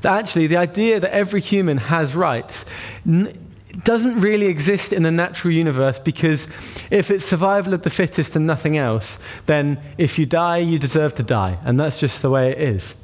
That 0.00 0.18
actually, 0.18 0.46
the 0.46 0.56
idea 0.56 1.00
that 1.00 1.12
every 1.12 1.40
human 1.40 1.76
has 1.76 2.14
rights 2.14 2.64
n- 3.06 3.38
doesn't 3.84 4.20
really 4.20 4.46
exist 4.46 4.92
in 4.92 5.02
the 5.02 5.10
natural 5.10 5.52
universe 5.52 5.98
because 5.98 6.46
if 6.90 7.10
it's 7.10 7.24
survival 7.24 7.74
of 7.74 7.82
the 7.82 7.90
fittest 7.90 8.36
and 8.36 8.46
nothing 8.46 8.76
else, 8.76 9.18
then 9.46 9.80
if 9.98 10.18
you 10.18 10.26
die, 10.26 10.58
you 10.58 10.78
deserve 10.78 11.14
to 11.16 11.22
die. 11.22 11.58
And 11.64 11.80
that's 11.80 11.98
just 11.98 12.22
the 12.22 12.30
way 12.30 12.50
it 12.50 12.58
is. 12.58 12.94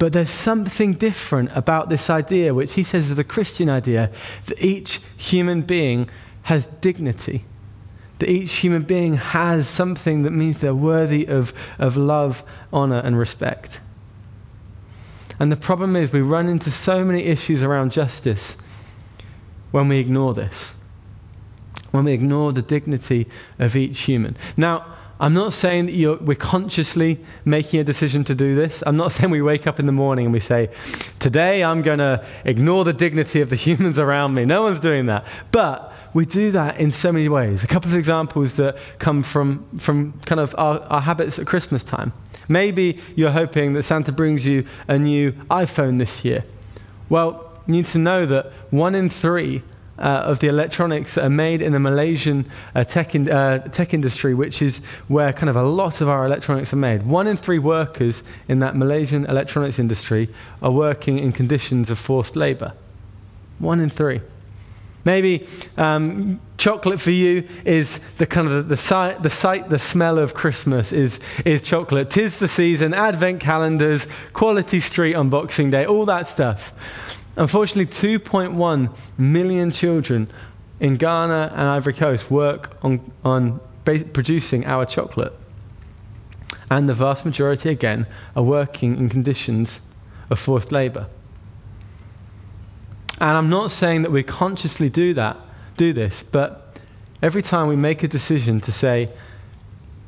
But 0.00 0.14
there's 0.14 0.30
something 0.30 0.94
different 0.94 1.50
about 1.54 1.90
this 1.90 2.08
idea, 2.08 2.54
which 2.54 2.72
he 2.72 2.84
says 2.84 3.10
is 3.10 3.18
a 3.18 3.22
Christian 3.22 3.68
idea, 3.68 4.10
that 4.46 4.58
each 4.58 4.98
human 5.14 5.60
being 5.60 6.08
has 6.44 6.66
dignity. 6.80 7.44
That 8.18 8.30
each 8.30 8.54
human 8.54 8.80
being 8.80 9.16
has 9.16 9.68
something 9.68 10.22
that 10.22 10.30
means 10.30 10.58
they're 10.58 10.74
worthy 10.74 11.26
of, 11.26 11.52
of 11.78 11.98
love, 11.98 12.42
honor, 12.72 13.00
and 13.00 13.18
respect. 13.18 13.78
And 15.38 15.52
the 15.52 15.56
problem 15.56 15.94
is, 15.96 16.12
we 16.12 16.22
run 16.22 16.48
into 16.48 16.70
so 16.70 17.04
many 17.04 17.24
issues 17.24 17.62
around 17.62 17.92
justice 17.92 18.56
when 19.70 19.86
we 19.86 19.98
ignore 19.98 20.32
this, 20.32 20.72
when 21.90 22.04
we 22.04 22.12
ignore 22.12 22.52
the 22.52 22.62
dignity 22.62 23.28
of 23.58 23.76
each 23.76 24.00
human. 24.00 24.38
Now, 24.56 24.96
I'm 25.20 25.34
not 25.34 25.52
saying 25.52 25.86
that 25.86 26.22
we're 26.22 26.34
consciously 26.34 27.20
making 27.44 27.78
a 27.78 27.84
decision 27.84 28.24
to 28.24 28.34
do 28.34 28.54
this. 28.54 28.82
I'm 28.86 28.96
not 28.96 29.12
saying 29.12 29.30
we 29.30 29.42
wake 29.42 29.66
up 29.66 29.78
in 29.78 29.84
the 29.84 29.92
morning 29.92 30.24
and 30.24 30.32
we 30.32 30.40
say, 30.40 30.70
Today 31.18 31.62
I'm 31.62 31.82
going 31.82 31.98
to 31.98 32.24
ignore 32.46 32.84
the 32.84 32.94
dignity 32.94 33.42
of 33.42 33.50
the 33.50 33.56
humans 33.66 33.98
around 33.98 34.32
me. 34.32 34.46
No 34.46 34.62
one's 34.62 34.80
doing 34.80 35.06
that. 35.06 35.26
But 35.52 35.92
we 36.14 36.24
do 36.24 36.50
that 36.52 36.78
in 36.78 36.90
so 36.90 37.12
many 37.12 37.28
ways. 37.28 37.62
A 37.62 37.66
couple 37.66 37.90
of 37.90 37.98
examples 37.98 38.56
that 38.56 38.78
come 38.98 39.22
from, 39.22 39.68
from 39.76 40.18
kind 40.24 40.40
of 40.40 40.54
our, 40.56 40.80
our 40.84 41.02
habits 41.02 41.38
at 41.38 41.46
Christmas 41.46 41.84
time. 41.84 42.14
Maybe 42.48 42.98
you're 43.14 43.30
hoping 43.30 43.74
that 43.74 43.84
Santa 43.84 44.12
brings 44.12 44.46
you 44.46 44.66
a 44.88 44.98
new 44.98 45.32
iPhone 45.50 45.98
this 45.98 46.24
year. 46.24 46.44
Well, 47.10 47.60
you 47.66 47.72
need 47.72 47.86
to 47.88 47.98
know 47.98 48.24
that 48.24 48.52
one 48.70 48.94
in 48.94 49.10
three 49.10 49.62
of 50.00 50.38
the 50.40 50.48
electronics 50.48 51.18
are 51.18 51.30
made 51.30 51.62
in 51.62 51.72
the 51.72 51.80
Malaysian 51.80 52.50
uh, 52.74 52.84
tech, 52.84 53.14
in, 53.14 53.30
uh, 53.30 53.58
tech 53.68 53.92
industry, 53.92 54.34
which 54.34 54.62
is 54.62 54.78
where 55.08 55.32
kind 55.32 55.50
of 55.50 55.56
a 55.56 55.62
lot 55.62 56.00
of 56.00 56.08
our 56.08 56.24
electronics 56.24 56.72
are 56.72 56.76
made. 56.76 57.04
One 57.04 57.26
in 57.26 57.36
three 57.36 57.58
workers 57.58 58.22
in 58.48 58.58
that 58.60 58.76
Malaysian 58.76 59.26
electronics 59.26 59.78
industry 59.78 60.28
are 60.62 60.70
working 60.70 61.18
in 61.18 61.32
conditions 61.32 61.90
of 61.90 61.98
forced 61.98 62.36
labor. 62.36 62.72
One 63.58 63.80
in 63.80 63.90
three. 63.90 64.20
Maybe 65.04 65.46
um, 65.78 66.40
chocolate 66.58 67.00
for 67.00 67.10
you 67.10 67.48
is 67.64 68.00
the 68.18 68.26
kind 68.26 68.48
of 68.48 68.68
the, 68.68 68.74
the, 68.74 68.76
sight, 68.76 69.22
the 69.22 69.30
sight, 69.30 69.70
the 69.70 69.78
smell 69.78 70.18
of 70.18 70.34
Christmas 70.34 70.92
is, 70.92 71.18
is 71.44 71.62
chocolate. 71.62 72.10
Tis 72.10 72.38
the 72.38 72.48
season, 72.48 72.92
advent 72.92 73.40
calendars, 73.40 74.06
quality 74.34 74.80
street 74.80 75.14
on 75.14 75.30
Boxing 75.30 75.70
Day, 75.70 75.86
all 75.86 76.04
that 76.04 76.28
stuff. 76.28 76.74
Unfortunately, 77.40 77.86
2.1 77.86 78.94
million 79.16 79.70
children 79.70 80.28
in 80.78 80.96
Ghana 80.96 81.50
and 81.54 81.62
Ivory 81.62 81.94
Coast 81.94 82.30
work 82.30 82.76
on, 82.82 83.10
on 83.24 83.60
producing 83.82 84.66
our 84.66 84.84
chocolate. 84.84 85.32
And 86.70 86.86
the 86.86 86.92
vast 86.92 87.24
majority, 87.24 87.70
again, 87.70 88.06
are 88.36 88.42
working 88.42 88.98
in 88.98 89.08
conditions 89.08 89.80
of 90.28 90.38
forced 90.38 90.70
labor. 90.70 91.06
And 93.22 93.38
I'm 93.38 93.48
not 93.48 93.70
saying 93.70 94.02
that 94.02 94.12
we 94.12 94.22
consciously 94.22 94.90
do 94.90 95.14
that, 95.14 95.38
do 95.78 95.94
this, 95.94 96.22
but 96.22 96.76
every 97.22 97.42
time 97.42 97.68
we 97.68 97.76
make 97.76 98.02
a 98.02 98.08
decision 98.08 98.60
to 98.60 98.70
say, 98.70 99.08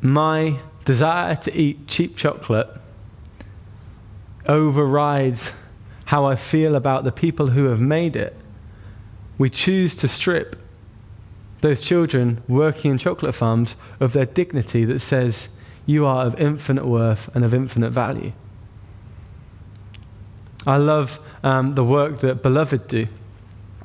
my 0.03 0.59
desire 0.85 1.37
to 1.37 1.57
eat 1.57 1.87
cheap 1.87 2.15
chocolate 2.15 2.69
overrides 4.45 5.53
how 6.13 6.27
I 6.27 6.37
feel 6.37 6.75
about 6.75 7.05
the 7.05 7.11
people 7.11 7.47
who 7.47 7.65
have 7.71 7.81
made 7.81 8.17
it, 8.17 8.37
we 9.39 9.49
choose 9.49 9.97
to 9.97 10.07
strip 10.07 10.57
those 11.63 11.81
children 11.81 12.43
working 12.47 12.91
in 12.91 12.99
chocolate 12.99 13.35
farms 13.35 13.77
of 13.99 14.13
their 14.13 14.27
dignity 14.27 14.85
that 14.85 15.01
says, 15.01 15.49
You 15.87 16.05
are 16.05 16.27
of 16.27 16.39
infinite 16.39 16.85
worth 16.85 17.35
and 17.35 17.47
of 17.47 17.55
infinite 17.55 17.93
value. 17.93 18.33
I 20.67 20.77
love 20.77 21.19
um, 21.43 21.77
the 21.77 21.85
work 21.85 22.21
that 22.21 22.43
Beloved 22.43 22.89
do. 22.89 23.07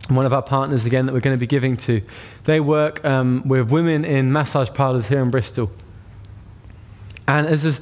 One 0.09 0.25
of 0.25 0.33
our 0.33 0.41
partners, 0.41 0.83
again, 0.83 1.05
that 1.05 1.13
we're 1.13 1.21
going 1.21 1.37
to 1.37 1.39
be 1.39 1.47
giving 1.47 1.77
to, 1.77 2.01
they 2.43 2.59
work 2.59 3.05
um, 3.05 3.41
with 3.47 3.71
women 3.71 4.03
in 4.03 4.33
massage 4.33 4.71
parlors 4.71 5.07
here 5.07 5.21
in 5.21 5.31
Bristol. 5.31 5.71
And 7.25 7.47
as 7.47 7.79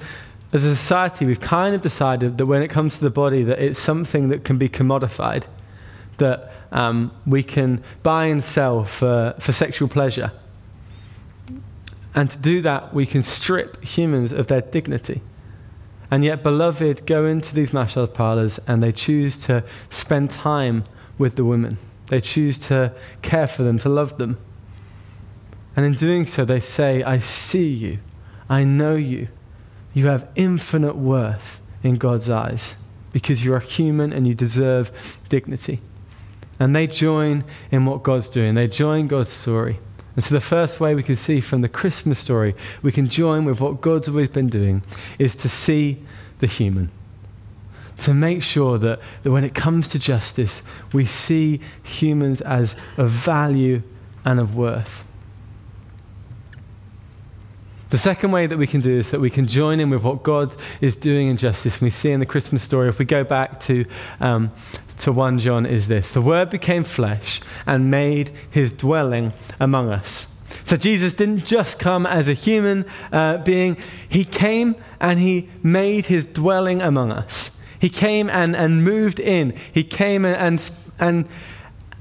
as 0.56 0.64
a 0.64 0.74
society, 0.74 1.26
we've 1.26 1.42
kind 1.42 1.76
of 1.76 1.82
decided 1.82 2.38
that 2.38 2.46
when 2.46 2.62
it 2.62 2.70
comes 2.70 2.98
to 2.98 3.04
the 3.04 3.10
body, 3.10 3.44
that 3.44 3.60
it's 3.60 3.80
something 3.80 4.30
that 4.30 4.46
can 4.46 4.58
be 4.58 4.70
commodified, 4.70 5.44
that 6.18 6.50
um, 6.72 7.12
we 7.28 7.44
can 7.44 7.84
buy 8.04 8.28
and 8.28 8.42
sell 8.42 8.86
for, 8.86 9.36
for 9.38 9.52
sexual 9.52 9.90
pleasure. 9.90 10.32
And 12.14 12.32
to 12.32 12.38
do 12.38 12.62
that, 12.62 12.94
we 12.94 13.06
can 13.06 13.22
strip 13.22 13.84
humans 13.84 14.32
of 14.32 14.48
their 14.48 14.62
dignity. 14.62 15.22
And 16.10 16.24
yet, 16.24 16.42
beloved 16.42 17.06
go 17.06 17.26
into 17.26 17.54
these 17.54 17.74
massage 17.74 18.14
parlors 18.14 18.58
and 18.66 18.82
they 18.82 18.94
choose 18.94 19.38
to 19.40 19.62
spend 19.90 20.32
time 20.32 20.86
with 21.18 21.36
the 21.36 21.44
women. 21.44 21.78
They 22.08 22.22
choose 22.22 22.58
to 22.60 22.94
care 23.22 23.48
for 23.48 23.64
them, 23.64 23.78
to 23.80 23.90
love 23.90 24.18
them. 24.18 24.38
And 25.76 25.86
in 25.86 25.96
doing 25.96 26.26
so, 26.26 26.46
they 26.46 26.62
say, 26.62 27.04
I 27.04 27.20
see 27.20 27.68
you. 27.68 28.00
I 28.48 28.64
know 28.64 28.96
you. 28.96 29.28
You 29.96 30.08
have 30.08 30.28
infinite 30.36 30.96
worth 30.96 31.60
in 31.82 31.96
God's 31.96 32.30
eyes 32.30 32.76
because 33.14 33.46
you 33.46 33.54
are 33.54 33.62
human 33.62 34.12
and 34.12 34.28
you 34.28 34.36
deserve 34.36 35.20
dignity. 35.30 35.80
And 36.60 36.76
they 36.76 36.86
join 36.86 37.46
in 37.72 37.86
what 37.86 38.04
God's 38.04 38.30
doing, 38.30 38.54
they 38.56 38.68
join 38.68 39.08
God's 39.08 39.30
story. 39.30 39.80
And 40.16 40.24
so, 40.24 40.34
the 40.34 40.42
first 40.42 40.80
way 40.80 40.96
we 40.96 41.04
can 41.04 41.16
see 41.16 41.42
from 41.42 41.62
the 41.62 41.70
Christmas 41.70 42.20
story, 42.20 42.56
we 42.82 42.92
can 42.92 43.08
join 43.08 43.44
with 43.44 43.60
what 43.60 43.82
God's 43.82 44.08
always 44.08 44.30
been 44.30 44.48
doing, 44.48 44.82
is 45.20 45.36
to 45.38 45.50
see 45.50 46.02
the 46.40 46.48
human. 46.48 46.90
To 48.00 48.14
make 48.14 48.44
sure 48.44 48.78
that, 48.78 49.00
that 49.24 49.32
when 49.32 49.44
it 49.44 49.56
comes 49.56 49.88
to 49.90 50.00
justice, 50.00 50.62
we 50.94 51.06
see 51.06 51.62
humans 51.84 52.42
as 52.42 52.76
of 52.98 53.10
value 53.10 53.82
and 54.24 54.40
of 54.40 54.56
worth. 54.56 55.04
The 57.92 57.98
second 57.98 58.32
way 58.32 58.48
that 58.48 58.58
we 58.58 58.68
can 58.68 58.82
do 58.82 58.98
is 58.98 59.12
that 59.12 59.22
we 59.22 59.30
can 59.30 59.48
join 59.48 59.80
in 59.80 59.90
with 59.90 60.04
what 60.04 60.24
God 60.24 60.56
is 60.82 60.96
doing 60.96 61.28
in 61.28 61.38
justice. 61.38 61.80
We 61.80 61.92
see 61.92 62.12
in 62.12 62.20
the 62.20 62.26
Christmas 62.26 62.64
story, 62.64 62.90
if 62.90 62.98
we 62.98 63.06
go 63.06 63.24
back 63.24 63.60
to, 63.62 63.86
um, 64.20 64.52
to 65.00 65.12
1 65.12 65.40
John, 65.40 65.66
is 65.66 65.88
this 65.88 66.12
The 66.12 66.22
Word 66.22 66.50
became 66.50 66.84
flesh 66.84 67.42
and 67.66 67.92
made 67.92 68.32
his 68.50 68.72
dwelling 68.72 69.34
among 69.60 69.90
us. 69.90 70.26
So 70.64 70.78
Jesus 70.78 71.14
didn't 71.14 71.46
just 71.46 71.78
come 71.78 72.06
as 72.06 72.28
a 72.28 72.34
human 72.34 72.86
uh, 73.12 73.38
being, 73.38 73.78
he 74.10 74.26
came 74.26 74.76
and 75.00 75.20
he 75.20 75.50
made 75.62 76.08
his 76.08 76.26
dwelling 76.26 76.82
among 76.82 77.12
us. 77.12 77.52
He 77.80 77.90
came 77.90 78.30
and, 78.30 78.56
and 78.56 78.84
moved 78.84 79.20
in. 79.20 79.54
He 79.72 79.84
came 79.84 80.26
and, 80.26 80.36
and, 80.36 80.72
and 80.98 81.28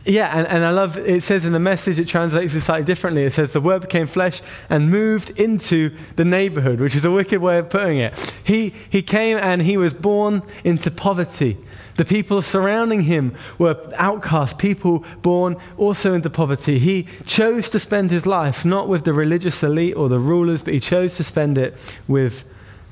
yeah, 0.04 0.36
and, 0.36 0.46
and 0.46 0.64
I 0.64 0.70
love 0.70 0.98
it 0.98 1.22
says 1.22 1.44
in 1.44 1.52
the 1.52 1.58
message, 1.58 1.98
it 1.98 2.06
translates 2.06 2.52
it 2.54 2.60
slightly 2.60 2.84
differently. 2.84 3.24
It 3.24 3.32
says, 3.32 3.52
The 3.52 3.60
word 3.60 3.82
became 3.82 4.06
flesh 4.06 4.42
and 4.68 4.90
moved 4.90 5.30
into 5.30 5.96
the 6.16 6.24
neighborhood, 6.24 6.80
which 6.80 6.94
is 6.94 7.04
a 7.04 7.10
wicked 7.10 7.40
way 7.40 7.58
of 7.58 7.70
putting 7.70 7.98
it. 7.98 8.32
He, 8.44 8.74
he 8.90 9.02
came 9.02 9.38
and 9.38 9.62
he 9.62 9.76
was 9.76 9.94
born 9.94 10.42
into 10.62 10.90
poverty. 10.90 11.56
The 11.96 12.04
people 12.04 12.42
surrounding 12.42 13.02
him 13.02 13.34
were 13.56 13.78
outcast 13.96 14.58
people 14.58 15.04
born 15.22 15.56
also 15.78 16.12
into 16.12 16.28
poverty. 16.28 16.78
He 16.78 17.06
chose 17.24 17.70
to 17.70 17.78
spend 17.78 18.10
his 18.10 18.26
life 18.26 18.64
not 18.64 18.88
with 18.88 19.04
the 19.04 19.12
religious 19.12 19.62
elite 19.62 19.96
or 19.96 20.08
the 20.08 20.18
rulers, 20.18 20.60
but 20.60 20.74
he 20.74 20.80
chose 20.80 21.16
to 21.16 21.24
spend 21.24 21.56
it 21.56 21.96
with 22.08 22.44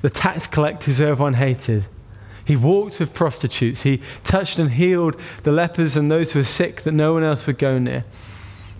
the 0.02 0.10
tax 0.10 0.46
collectors 0.46 0.98
who 0.98 1.06
everyone 1.06 1.34
hated. 1.34 1.84
He 2.44 2.56
walked 2.56 2.98
with 2.98 3.14
prostitutes. 3.14 3.82
He 3.82 4.02
touched 4.24 4.58
and 4.58 4.72
healed 4.72 5.16
the 5.44 5.52
lepers 5.52 5.96
and 5.96 6.10
those 6.10 6.32
who 6.32 6.40
were 6.40 6.44
sick 6.44 6.82
that 6.82 6.92
no 6.92 7.12
one 7.12 7.22
else 7.22 7.46
would 7.46 7.58
go 7.58 7.78
near. 7.78 8.04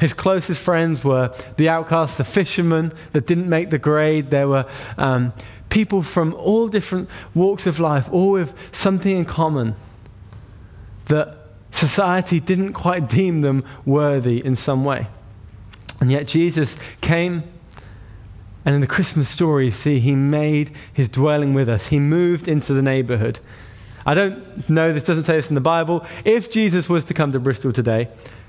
His 0.01 0.13
closest 0.13 0.61
friends 0.61 1.05
were 1.05 1.33
the 1.57 1.69
outcasts, 1.69 2.17
the 2.17 2.25
fishermen 2.25 2.93
that 3.13 3.27
didn't 3.27 3.49
make 3.49 3.71
the 3.71 3.79
grade. 3.79 4.31
There 4.31 4.49
were 4.49 4.67
um, 4.99 5.33
people 5.69 6.03
from 6.03 6.35
all 6.35 6.67
different 6.69 7.09
walks 7.35 7.67
of 7.67 7.79
life, 7.79 8.13
all 8.13 8.33
with 8.33 8.53
something 8.73 9.17
in 9.17 9.25
common 9.25 9.75
that 11.07 11.37
society 11.71 12.41
didn't 12.41 12.73
quite 12.73 13.09
deem 13.09 13.43
them 13.43 13.65
worthy 13.85 14.45
in 14.45 14.57
some 14.57 14.85
way. 14.85 15.07
And 16.01 16.11
yet 16.11 16.27
Jesus 16.27 16.77
came 17.01 17.45
and 18.65 18.75
in 18.75 18.81
the 18.81 18.87
Christmas 18.87 19.29
story, 19.29 19.67
you 19.67 19.73
see, 19.73 19.99
he 19.99 20.15
made 20.15 20.71
his 20.93 21.09
dwelling 21.09 21.55
with 21.55 21.69
us. 21.69 21.87
He 21.87 21.99
moved 21.99 22.47
into 22.47 22.73
the 22.73 22.83
neighborhood. 22.83 23.41
I 24.07 24.15
don't 24.15 24.69
know, 24.69 24.93
this 24.93 25.05
doesn't 25.05 25.25
say 25.25 25.37
this 25.37 25.49
in 25.49 25.55
the 25.55 25.61
Bible. 25.61 26.05
If 26.25 26.51
Jesus 26.51 26.89
was 26.89 27.05
to 27.07 27.15
come 27.15 27.33
to 27.33 27.41
Bristol 27.41 27.73
today, 27.73 28.09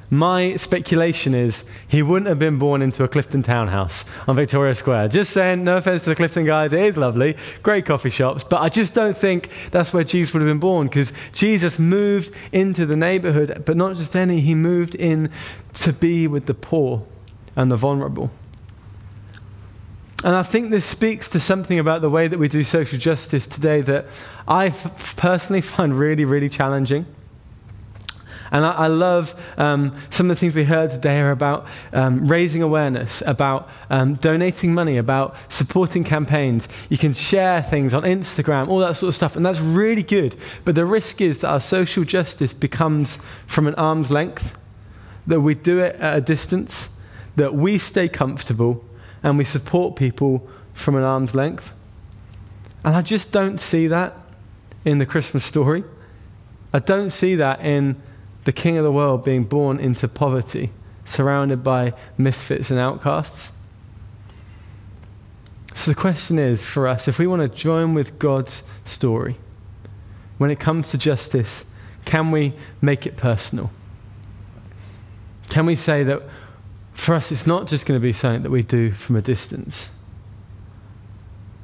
my 0.09 0.57
speculation 0.57 1.33
is 1.33 1.63
he 1.87 2.03
wouldn't 2.03 2.27
have 2.27 2.37
been 2.37 2.59
born 2.59 2.81
into 2.81 3.03
a 3.03 3.07
Clifton 3.07 3.41
townhouse 3.41 4.05
on 4.27 4.35
Victoria 4.35 4.75
Square. 4.75 5.07
Just 5.07 5.31
saying, 5.31 5.63
no 5.63 5.77
offense 5.77 6.03
to 6.03 6.09
the 6.09 6.15
Clifton 6.15 6.45
guys, 6.45 6.73
it 6.73 6.79
is 6.79 6.97
lovely, 6.97 7.35
great 7.63 7.85
coffee 7.85 8.11
shops, 8.11 8.43
but 8.43 8.61
I 8.61 8.69
just 8.69 8.93
don't 8.93 9.17
think 9.17 9.49
that's 9.71 9.91
where 9.93 10.03
Jesus 10.03 10.33
would 10.33 10.41
have 10.41 10.49
been 10.49 10.59
born 10.59 10.87
because 10.87 11.11
Jesus 11.31 11.79
moved 11.79 12.31
into 12.51 12.85
the 12.85 12.95
neighborhood, 12.95 13.63
but 13.65 13.75
not 13.75 13.95
just 13.95 14.15
any, 14.15 14.41
he 14.41 14.53
moved 14.53 14.93
in 14.93 15.31
to 15.75 15.91
be 15.91 16.27
with 16.27 16.45
the 16.45 16.53
poor 16.53 17.03
and 17.55 17.71
the 17.71 17.75
vulnerable. 17.75 18.29
And 20.23 20.35
I 20.35 20.43
think 20.43 20.71
this 20.71 20.85
speaks 20.85 21.27
to 21.29 21.39
something 21.39 21.79
about 21.79 22.01
the 22.01 22.09
way 22.09 22.29
that 22.29 22.39
we 22.39 22.47
do 22.47 22.63
social 22.63 22.97
justice 22.97 23.45
today 23.45 23.81
that 23.81 24.05
I 24.47 24.67
f- 24.67 25.17
personally 25.17 25.59
find 25.61 25.99
really, 25.99 26.23
really 26.23 26.47
challenging. 26.47 27.05
And 28.49 28.65
I, 28.65 28.71
I 28.71 28.87
love 28.87 29.35
um, 29.57 29.97
some 30.11 30.31
of 30.31 30.37
the 30.37 30.39
things 30.39 30.55
we 30.55 30.63
heard 30.63 30.91
today 30.91 31.19
are 31.19 31.31
about 31.31 31.65
um, 31.91 32.25
raising 32.25 32.61
awareness, 32.61 33.21
about 33.25 33.67
um, 33.89 34.13
donating 34.13 34.73
money, 34.73 34.95
about 34.97 35.35
supporting 35.49 36.05
campaigns. 36.05 36.69
You 36.87 36.97
can 36.97 37.11
share 37.11 37.61
things 37.61 37.93
on 37.93 38.03
Instagram, 38.03 38.69
all 38.69 38.79
that 38.79 38.95
sort 38.95 39.09
of 39.09 39.15
stuff, 39.15 39.35
and 39.35 39.45
that's 39.45 39.59
really 39.59 40.03
good. 40.03 40.37
But 40.63 40.75
the 40.75 40.85
risk 40.85 41.19
is 41.19 41.41
that 41.41 41.49
our 41.49 41.59
social 41.59 42.05
justice 42.05 42.53
becomes 42.53 43.17
from 43.45 43.67
an 43.67 43.75
arm's 43.75 44.09
length, 44.09 44.57
that 45.27 45.41
we 45.41 45.53
do 45.53 45.79
it 45.79 45.97
at 45.97 46.17
a 46.17 46.21
distance, 46.21 46.87
that 47.35 47.55
we 47.55 47.77
stay 47.77 48.07
comfortable 48.07 48.85
and 49.23 49.37
we 49.37 49.45
support 49.45 49.95
people 49.95 50.47
from 50.73 50.95
an 50.95 51.03
arm's 51.03 51.33
length. 51.33 51.71
And 52.83 52.95
I 52.95 53.01
just 53.01 53.31
don't 53.31 53.59
see 53.59 53.87
that 53.87 54.15
in 54.83 54.97
the 54.97 55.05
Christmas 55.05 55.45
story. 55.45 55.83
I 56.73 56.79
don't 56.79 57.11
see 57.11 57.35
that 57.35 57.61
in 57.61 58.01
the 58.43 58.51
King 58.51 58.77
of 58.77 58.83
the 58.83 58.91
world 58.91 59.23
being 59.23 59.43
born 59.43 59.79
into 59.79 60.07
poverty, 60.07 60.71
surrounded 61.05 61.63
by 61.63 61.93
misfits 62.17 62.69
and 62.69 62.79
outcasts. 62.79 63.51
So 65.75 65.91
the 65.91 65.95
question 65.95 66.37
is 66.37 66.63
for 66.63 66.87
us 66.87 67.07
if 67.07 67.17
we 67.17 67.27
want 67.27 67.41
to 67.41 67.47
join 67.47 67.93
with 67.93 68.19
God's 68.19 68.63
story, 68.85 69.37
when 70.37 70.51
it 70.51 70.59
comes 70.59 70.89
to 70.89 70.97
justice, 70.97 71.63
can 72.05 72.31
we 72.31 72.53
make 72.81 73.05
it 73.05 73.15
personal? 73.15 73.71
Can 75.49 75.65
we 75.65 75.75
say 75.75 76.03
that 76.03 76.23
for 76.93 77.15
us, 77.15 77.31
it's 77.31 77.47
not 77.47 77.67
just 77.67 77.85
going 77.85 77.99
to 77.99 78.01
be 78.01 78.13
something 78.13 78.43
that 78.43 78.49
we 78.49 78.63
do 78.63 78.91
from 78.91 79.15
a 79.15 79.21
distance. 79.21 79.89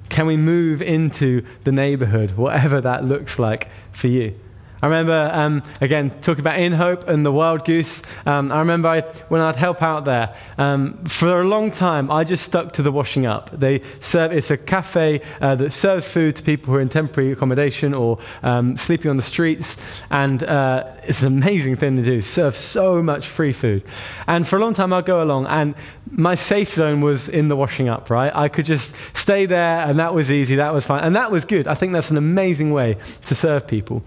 Can 0.10 0.26
we 0.26 0.38
move 0.38 0.82
into 0.82 1.46
the 1.64 1.72
neighborhood, 1.72 2.32
whatever 2.32 2.82
that 2.82 3.06
looks 3.06 3.38
like 3.38 3.70
for 3.92 4.08
you? 4.08 4.36
I 4.82 4.88
remember, 4.88 5.30
um, 5.34 5.64
again, 5.82 6.10
talking 6.22 6.40
about 6.40 6.58
In 6.58 6.72
Hope 6.72 7.08
and 7.10 7.26
the 7.26 7.32
Wild 7.32 7.66
Goose. 7.66 8.02
Um, 8.26 8.52
I 8.52 8.60
remember 8.60 8.88
I, 8.88 9.02
when 9.28 9.42
I'd 9.42 9.58
help 9.58 9.82
out 9.82 10.06
there, 10.06 10.36
um, 10.58 11.04
for 11.04 11.42
a 11.42 11.44
long 11.44 11.72
time, 11.72 12.10
I 12.10 12.24
just 12.24 12.46
stuck 12.46 12.74
to 12.74 12.82
the 12.82 12.92
washing 12.92 13.26
up. 13.26 13.50
They 13.52 13.82
serve, 14.00 14.32
it's 14.32 14.52
a 14.52 14.58
cafe 14.58 15.22
uh, 15.42 15.56
that 15.56 15.74
serves 15.74 16.06
food 16.06 16.38
to 16.38 16.44
people 16.44 16.72
who 16.72 16.80
are 16.80 16.82
in 16.82 16.88
temporary 16.88 17.34
accommodation 17.34 17.94
or 17.94 18.20
um, 18.42 18.78
sleeping 18.78 19.12
on 19.12 19.18
the 19.18 19.24
streets. 19.24 19.76
And 20.10 20.44
uh, 20.44 20.86
it's 21.04 21.24
an 21.24 21.28
amazing 21.28 21.76
thing 21.76 21.98
to 21.98 22.04
do, 22.04 22.22
serve 22.22 22.56
so 22.56 23.04
much 23.04 23.28
free 23.28 23.52
food. 23.52 23.84
And 24.28 24.48
for 24.48 24.56
a 24.58 24.60
long 24.60 24.74
time, 24.74 24.94
I'd 24.94 25.06
go 25.06 25.22
along, 25.22 25.48
and 25.48 25.76
my 26.10 26.36
safe 26.36 26.74
zone 26.74 27.02
was 27.02 27.28
in 27.28 27.50
the 27.50 27.56
washing 27.56 27.90
up, 27.90 28.10
right? 28.10 28.34
I 28.34 28.48
could 28.48 28.66
just 28.66 28.94
stay 29.14 29.46
there, 29.46 29.80
and 29.80 30.00
that 30.00 30.14
was 30.14 30.32
easy, 30.32 30.56
that 30.56 30.74
was 30.74 30.86
fine. 30.86 31.04
And 31.04 31.16
that 31.18 31.32
was 31.32 31.44
good. 31.44 31.68
I 31.68 31.76
think 31.76 31.92
that's 31.92 32.12
an 32.12 32.18
amazing 32.18 32.72
way 32.72 32.98
to 33.26 33.36
serve 33.36 33.68
people. 33.68 34.04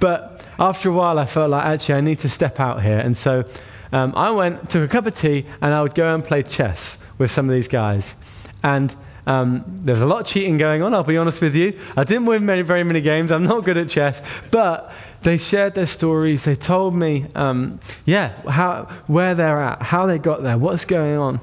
But 0.00 0.44
after 0.58 0.88
a 0.88 0.92
while, 0.92 1.18
I 1.18 1.26
felt 1.26 1.50
like 1.50 1.64
actually 1.64 1.94
I 1.94 2.00
need 2.00 2.18
to 2.20 2.28
step 2.28 2.58
out 2.58 2.82
here. 2.82 2.98
And 2.98 3.16
so 3.16 3.44
um, 3.92 4.12
I 4.16 4.30
went, 4.30 4.70
took 4.70 4.82
a 4.82 4.88
cup 4.88 5.06
of 5.06 5.16
tea, 5.16 5.46
and 5.60 5.72
I 5.72 5.82
would 5.82 5.94
go 5.94 6.14
and 6.14 6.24
play 6.24 6.42
chess 6.42 6.98
with 7.18 7.30
some 7.30 7.48
of 7.48 7.54
these 7.54 7.68
guys. 7.68 8.14
And 8.62 8.94
Um, 9.26 9.64
there's 9.84 10.00
a 10.02 10.06
lot 10.06 10.20
of 10.22 10.26
cheating 10.26 10.58
going 10.58 10.82
on, 10.82 10.94
I'll 10.94 11.04
be 11.04 11.18
honest 11.18 11.40
with 11.42 11.54
you. 11.54 11.78
I 11.94 12.04
didn't 12.04 12.26
win 12.26 12.44
many, 12.46 12.62
very 12.62 12.84
many 12.84 13.00
games. 13.00 13.30
I'm 13.30 13.44
not 13.44 13.64
good 13.64 13.76
at 13.76 13.88
chess. 13.88 14.22
But 14.50 14.90
they 15.22 15.38
shared 15.38 15.74
their 15.74 15.86
stories. 15.86 16.42
They 16.42 16.56
told 16.56 16.94
me, 16.94 17.26
um, 17.34 17.78
yeah, 18.06 18.32
how, 18.48 18.88
where 19.06 19.34
they're 19.34 19.60
at, 19.60 19.82
how 19.82 20.06
they 20.06 20.18
got 20.18 20.42
there, 20.42 20.58
what's 20.58 20.86
going 20.86 21.18
on. 21.18 21.40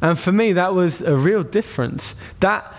And 0.00 0.18
for 0.18 0.32
me, 0.32 0.54
that 0.54 0.74
was 0.74 1.02
a 1.02 1.14
real 1.14 1.44
difference. 1.44 2.14
That 2.40 2.74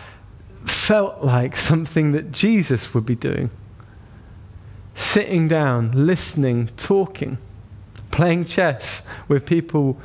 felt 0.65 1.24
like 1.24 1.56
something 1.56 2.12
that 2.13 2.32
Jesus 2.32 2.94
would 2.94 3.06
be 3.06 3.15
doing. 3.15 3.50
Sitting 5.02 5.48
down, 5.48 5.92
listening, 6.06 6.70
talking, 6.78 7.38
playing 8.12 8.46
chess 8.46 9.02
with 9.28 9.46
people 9.46 10.00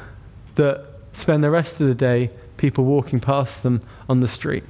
that 0.56 0.84
spend 1.12 1.44
the 1.44 1.50
rest 1.50 1.80
of 1.80 1.86
the 1.86 1.94
day 1.94 2.30
people 2.56 2.84
walking 2.84 3.20
past 3.20 3.62
them 3.62 3.82
on 4.08 4.20
the 4.20 4.26
street. 4.26 4.64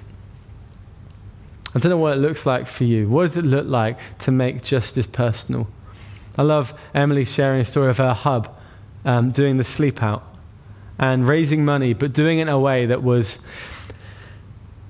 I 1.75 1.79
don't 1.79 1.91
know 1.91 1.97
what 1.97 2.17
it 2.17 2.21
looks 2.21 2.45
like 2.45 2.67
for 2.67 2.85
you. 2.85 3.09
What 3.09 3.29
does 3.29 3.37
it 3.37 3.45
look 3.45 3.67
like 3.67 3.99
to 4.21 4.33
make 4.33 4.63
justice 4.63 5.07
personal? 5.07 5.69
I 6.37 6.43
love 6.43 6.79
Emily 6.93 7.25
sharing 7.25 7.61
a 7.61 7.65
story 7.65 7.89
of 7.89 7.99
her 7.99 8.13
hub 8.13 8.55
um, 9.05 9.31
doing 9.31 9.57
the 9.57 9.65
sleep 9.65 10.03
out 10.03 10.25
and 10.99 11.27
raising 11.27 11.65
money, 11.65 11.95
but 11.95 12.13
doing 12.13 12.41
it 12.41 12.43
in 12.43 12.49
a 12.49 12.59
way 12.59 12.85
that 12.87 13.03
was 13.03 13.39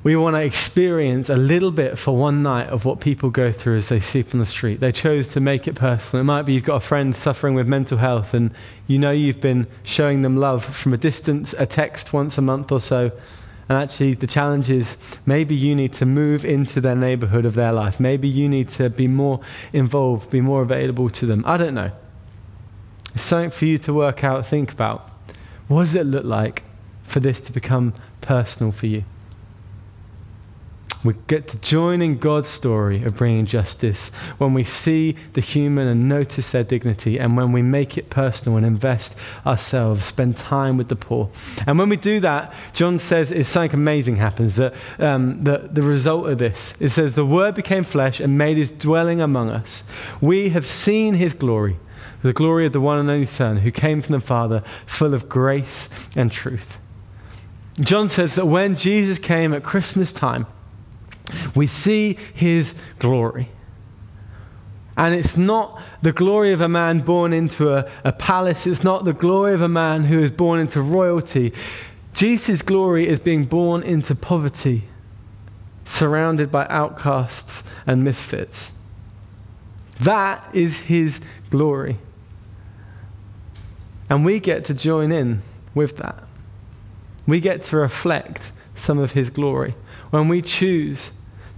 we 0.07 0.15
want 0.15 0.37
to 0.37 0.41
experience 0.41 1.29
a 1.29 1.35
little 1.35 1.73
bit 1.73 1.99
for 1.99 2.17
one 2.17 2.41
night 2.41 2.69
of 2.69 2.85
what 2.85 3.01
people 3.01 3.29
go 3.29 3.51
through 3.51 3.79
as 3.79 3.89
they 3.89 3.99
sleep 3.99 4.33
on 4.33 4.39
the 4.39 4.47
street. 4.47 4.79
They 4.79 4.93
chose 4.93 5.27
to 5.31 5.41
make 5.41 5.67
it 5.67 5.75
personal. 5.75 6.21
It 6.21 6.25
might 6.27 6.43
be 6.43 6.53
you've 6.53 6.63
got 6.63 6.77
a 6.77 6.87
friend 6.87 7.13
suffering 7.13 7.57
with 7.57 7.67
mental 7.67 7.99
health 7.99 8.33
and 8.33 8.55
you 8.87 9.01
know 9.01 9.11
you've 9.11 9.41
been 9.41 9.67
showing 9.83 10.23
them 10.23 10.37
love 10.37 10.65
from 10.65 10.95
a 10.95 10.97
distance, 10.97 11.57
a 11.59 11.67
text 11.67 12.13
once 12.13 12.39
a 12.39 12.41
month 12.41 12.71
or 12.71 12.81
so. 12.81 13.11
And 13.69 13.79
actually, 13.79 14.15
the 14.15 14.29
challenge 14.29 14.71
is 14.71 14.97
maybe 15.27 15.57
you 15.57 15.75
need 15.75 15.93
to 15.95 16.07
move 16.07 16.45
into 16.45 16.81
their 16.81 16.95
neighborhood 16.95 17.45
of 17.45 17.55
their 17.55 17.73
life. 17.73 17.99
Maybe 17.99 18.29
you 18.29 18.49
need 18.49 18.69
to 18.79 18.89
be 18.89 19.09
more 19.09 19.41
involved, 19.73 20.31
be 20.31 20.41
more 20.41 20.63
available 20.63 21.11
to 21.11 21.27
them. 21.27 21.43
I 21.45 21.57
don't 21.57 21.75
know. 21.75 21.91
It's 23.13 23.25
something 23.25 23.51
for 23.51 23.65
you 23.65 23.77
to 23.79 23.93
work 23.93 24.23
out, 24.23 24.47
think 24.47 24.71
about. 24.71 25.11
What 25.67 25.81
does 25.81 25.97
it 25.97 26.07
look 26.07 26.25
like 26.25 26.63
for 27.03 27.19
this 27.19 27.41
to 27.41 27.51
become 27.51 27.93
personal 28.21 28.71
for 28.71 28.87
you? 28.87 29.03
We 31.07 31.15
get 31.29 31.47
to 31.49 31.59
join 31.59 32.03
in 32.03 32.19
God's 32.19 32.49
story 32.49 33.05
of 33.05 33.17
bringing 33.17 33.47
justice 33.47 34.09
when 34.39 34.55
we 34.55 34.65
see 34.65 35.17
the 35.35 35.41
human 35.41 35.87
and 35.87 36.09
notice 36.09 36.51
their 36.51 36.65
dignity, 36.65 37.19
and 37.19 37.37
when 37.37 37.53
we 37.53 37.63
make 37.63 37.97
it 37.97 38.11
personal 38.11 38.57
and 38.57 38.67
invest 38.67 39.15
ourselves, 39.47 40.05
spend 40.05 40.37
time 40.37 40.77
with 40.77 40.89
the 40.89 40.97
poor. 40.97 41.31
And 41.67 41.79
when 41.79 41.89
we 41.89 41.97
do 41.97 42.19
that, 42.21 42.53
John 42.73 42.99
says 42.99 43.31
it's 43.31 43.49
something 43.49 43.79
amazing 43.79 44.17
happens. 44.17 44.57
That 44.57 44.75
um, 44.99 45.45
the, 45.45 45.69
the 45.71 45.83
result 45.83 46.29
of 46.29 46.39
this, 46.39 46.75
it 46.81 46.89
says, 46.89 47.15
the 47.15 47.25
Word 47.25 47.55
became 47.55 47.85
flesh 47.85 48.19
and 48.19 48.37
made 48.37 48.57
his 48.57 48.73
dwelling 48.73 49.21
among 49.21 49.51
us. 49.51 49.85
We 50.21 50.49
have 50.49 50.67
seen 50.67 51.15
his 51.15 51.33
glory, 51.33 51.77
the 52.23 52.33
glory 52.33 52.67
of 52.67 52.73
the 52.73 52.81
one 52.81 52.99
and 52.99 53.09
only 53.09 53.27
Son 53.27 53.59
who 53.59 53.71
came 53.71 54.03
from 54.03 54.15
the 54.15 54.21
Father, 54.21 54.61
full 54.87 55.15
of 55.15 55.29
grace 55.29 55.89
and 56.17 56.33
truth. 56.33 56.79
John 57.79 58.09
says 58.09 58.35
that 58.35 58.47
when 58.47 58.75
Jesus 58.75 59.21
came 59.21 59.55
at 59.55 59.63
Christmas 59.63 60.13
time, 60.13 60.47
we 61.55 61.67
see 61.67 62.19
his 62.35 62.75
glory. 62.99 63.51
And 64.97 65.15
it's 65.15 65.37
not 65.37 65.81
the 66.01 66.13
glory 66.13 66.53
of 66.53 66.61
a 66.61 66.69
man 66.69 67.01
born 67.01 67.33
into 67.33 67.75
a, 67.75 67.91
a, 68.03 68.13
palace. 68.13 68.67
It's 68.67 68.83
not 68.83 69.05
the 69.05 69.13
glory 69.13 69.53
of 69.53 69.61
a 69.61 69.69
man 69.69 70.05
who 70.05 70.23
is 70.23 70.31
born 70.31 70.61
into 70.61 70.81
royalty. 70.81 71.53
Jesus' 72.15 72.63
glory 72.63 73.07
is 73.07 73.21
being 73.21 73.45
born 73.45 73.83
into 73.83 74.15
poverty, 74.15 74.85
surrounded 75.85 76.51
by 76.51 76.67
outcasts 76.69 77.63
and 77.87 78.03
misfits. 78.03 78.71
That 80.01 80.49
is 80.55 80.81
his 80.81 81.21
glory. 81.51 81.99
And 84.09 84.25
we 84.25 84.41
get 84.41 84.65
to 84.67 84.75
join 84.75 85.13
in 85.13 85.43
with 85.75 85.99
that. 85.99 86.23
We 87.27 87.41
get 87.41 87.65
to 87.65 87.77
reflect 87.77 88.53
some 88.77 88.99
of 88.99 89.13
his 89.13 89.29
glory 89.29 89.75
when 90.11 90.29
we 90.29 90.41
choose 90.41 91.11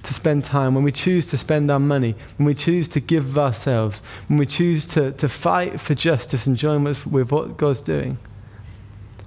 to 0.09 0.15
spend 0.15 0.43
time, 0.43 0.75
when 0.75 0.83
we 0.83 0.91
choose 0.91 1.27
to 1.27 1.37
spend 1.37 1.71
our 1.71 1.79
money, 1.79 2.15
when 2.39 2.47
we 2.47 2.55
choose 2.55 2.89
to 2.89 2.99
give 2.99 3.39
ourselves, 3.39 4.01
when 4.27 4.39
we 4.39 4.47
choose 4.47 4.87
to, 4.87 5.13
to 5.13 5.29
fight 5.29 5.83
for 5.83 5.95
justice 5.95 6.47
and 6.47 6.57
join 6.57 6.83
with, 6.83 7.07
with 7.07 7.31
what 7.31 7.59
God's 7.59 7.83
doing, 7.83 8.17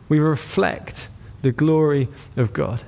we 0.10 0.18
reflect 0.18 1.08
the 1.44 1.52
glory 1.52 2.08
of 2.36 2.52
God. 2.52 2.84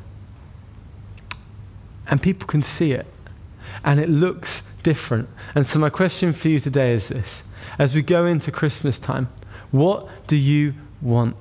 And 2.07 2.19
people 2.19 2.47
can 2.47 2.63
see 2.63 2.93
it. 2.93 3.05
And 3.83 3.99
it 3.99 4.09
looks 4.09 4.63
different. 4.81 5.29
And 5.53 5.67
so, 5.67 5.77
my 5.77 5.89
question 5.89 6.33
for 6.33 6.49
you 6.49 6.59
today 6.59 6.93
is 6.93 7.09
this 7.09 7.43
as 7.77 7.93
we 7.93 8.01
go 8.01 8.25
into 8.25 8.51
Christmas 8.51 8.97
time, 8.97 9.29
what 9.69 10.09
do 10.25 10.35
you 10.35 10.73
want? 10.99 11.35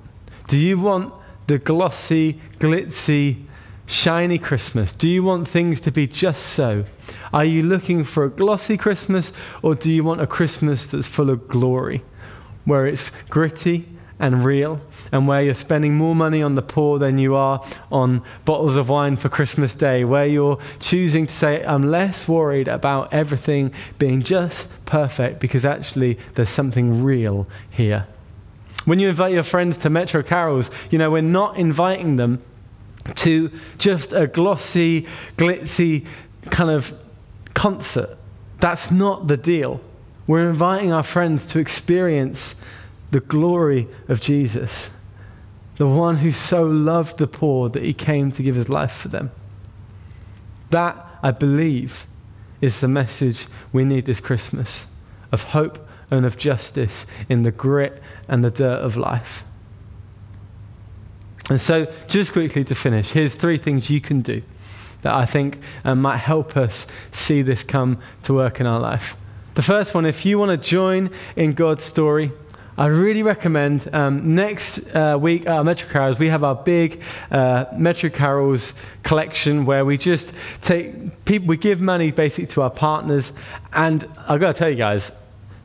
Do 0.49 0.59
you 0.59 0.79
want 0.79 1.15
the 1.47 1.59
glossy, 1.59 2.41
glitzy, 2.59 3.47
shiny 3.87 4.39
Christmas? 4.39 4.93
Do 4.93 5.09
you 5.09 5.23
want 5.23 5.49
things 5.49 5.81
to 5.83 5.91
be 5.91 6.07
just 6.07 6.43
so? 6.45 6.85
Are 7.33 7.45
you 7.45 7.63
looking 7.63 8.05
for 8.05 8.25
a 8.25 8.31
glossy 8.31 8.77
Christmas 8.77 9.33
or 9.63 9.75
do 9.75 9.91
you 9.91 10.05
want 10.05 10.21
a 10.21 10.27
Christmas 10.27 10.87
that's 10.87 11.07
full 11.07 11.31
of 11.31 11.49
glory, 11.49 12.03
where 12.65 12.87
it's 12.87 13.11
gritty 13.29 13.89
and 14.19 14.45
real 14.45 14.81
and 15.11 15.27
where 15.27 15.43
you're 15.43 15.55
spending 15.55 15.95
more 15.95 16.15
money 16.15 16.43
on 16.43 16.55
the 16.55 16.63
poor 16.63 16.99
than 16.99 17.19
you 17.19 17.35
are 17.35 17.63
on 17.91 18.23
bottles 18.45 18.77
of 18.77 18.89
wine 18.89 19.17
for 19.17 19.29
Christmas 19.29 19.75
Day, 19.75 20.05
where 20.05 20.27
you're 20.27 20.59
choosing 20.79 21.27
to 21.27 21.35
say, 21.35 21.63
I'm 21.65 21.83
less 21.83 22.29
worried 22.29 22.69
about 22.69 23.13
everything 23.13 23.73
being 23.99 24.23
just 24.23 24.69
perfect 24.87 25.41
because 25.41 25.65
actually 25.65 26.19
there's 26.35 26.51
something 26.51 27.03
real 27.03 27.49
here. 27.71 28.07
When 28.85 29.01
you 29.01 29.09
invite 29.09 29.33
your 29.33 29.43
friends 29.43 29.77
to 29.79 29.91
Metro 29.91 30.23
Carols, 30.23 30.71
you 30.91 30.99
know, 30.99 31.11
we're 31.11 31.23
not 31.23 31.57
inviting 31.57 32.17
them 32.17 32.43
to 33.17 33.51
just 33.79 34.13
a 34.13 34.27
glossy, 34.27 35.07
glitzy 35.37 36.07
kind 36.51 36.71
of 36.71 36.93
concert. 37.55 38.17
That's 38.59 38.91
not 38.91 39.29
the 39.29 39.37
deal. 39.37 39.81
We're 40.27 40.49
inviting 40.49 40.93
our 40.93 41.03
friends 41.03 41.47
to 41.47 41.59
experience 41.59 42.55
the 43.11 43.21
glory 43.21 43.89
of 44.09 44.21
Jesus, 44.21 44.89
the 45.77 45.87
one 45.87 46.19
who 46.19 46.33
so 46.33 46.65
loved 46.65 47.19
the 47.19 47.27
poor 47.27 47.69
that 47.71 47.83
he 47.83 47.93
came 47.93 48.31
to 48.33 48.43
give 48.43 48.55
his 48.55 48.69
life 48.69 48.93
for 48.93 49.09
them. 49.09 49.31
That, 50.71 50.97
I 51.23 51.33
believe, 51.33 52.07
is 52.61 52.81
the 52.81 52.89
message 52.89 53.47
we 53.73 53.85
need 53.85 54.07
this 54.07 54.21
Christmas 54.21 54.87
of 55.31 55.45
hope 55.45 55.87
and 56.11 56.25
of 56.25 56.37
justice 56.37 57.05
in 57.29 57.43
the 57.43 57.51
grit 57.51 58.01
and 58.29 58.45
the 58.45 58.51
dirt 58.51 58.79
of 58.79 58.97
life. 58.97 59.45
And 61.51 61.61
so, 61.61 61.93
just 62.07 62.33
quickly 62.33 62.65
to 62.65 62.75
finish, 62.75 63.11
here's 63.11 63.35
three 63.35 63.59
things 63.59 63.91
you 63.91 64.01
can 64.01 64.21
do 64.21 64.43
that 65.03 65.15
I 65.15 65.27
think 65.27 65.59
um, 65.85 66.01
might 66.01 66.19
help 66.19 66.57
us 66.57 66.87
see 67.11 67.43
this 67.43 67.63
come 67.63 67.99
to 68.23 68.35
work 68.35 68.61
in 68.61 68.67
our 68.67 68.79
life. 68.79 69.17
The 69.55 69.63
first 69.63 69.95
one, 69.95 70.07
if 70.07 70.25
you 70.25 70.39
want 70.39 70.51
to 70.51 70.57
join 70.57 71.11
in 71.37 71.53
God's 71.53 71.85
story, 71.85 72.33
I 72.79 72.87
really 72.87 73.23
recommend 73.23 73.93
um, 73.95 74.35
next 74.35 74.79
uh, 74.95 75.19
week 75.21 75.47
at 75.47 75.63
Metro 75.63 75.89
Carols, 75.91 76.19
we 76.19 76.31
have 76.31 76.43
our 76.43 76.55
big 76.55 77.03
uh, 77.31 77.67
Metro 77.77 78.09
Carols 78.09 78.73
collection 79.03 79.67
where 79.67 79.85
we 79.85 79.99
just 79.99 80.33
take 80.63 81.25
people, 81.27 81.49
we 81.49 81.59
give 81.59 81.83
money 81.83 82.13
basically 82.13 82.47
to 82.47 82.63
our 82.63 82.71
partners. 82.71 83.33
And 83.75 84.09
I've 84.27 84.41
got 84.41 84.55
to 84.55 84.59
tell 84.59 84.71
you 84.71 84.77
guys, 84.77 85.13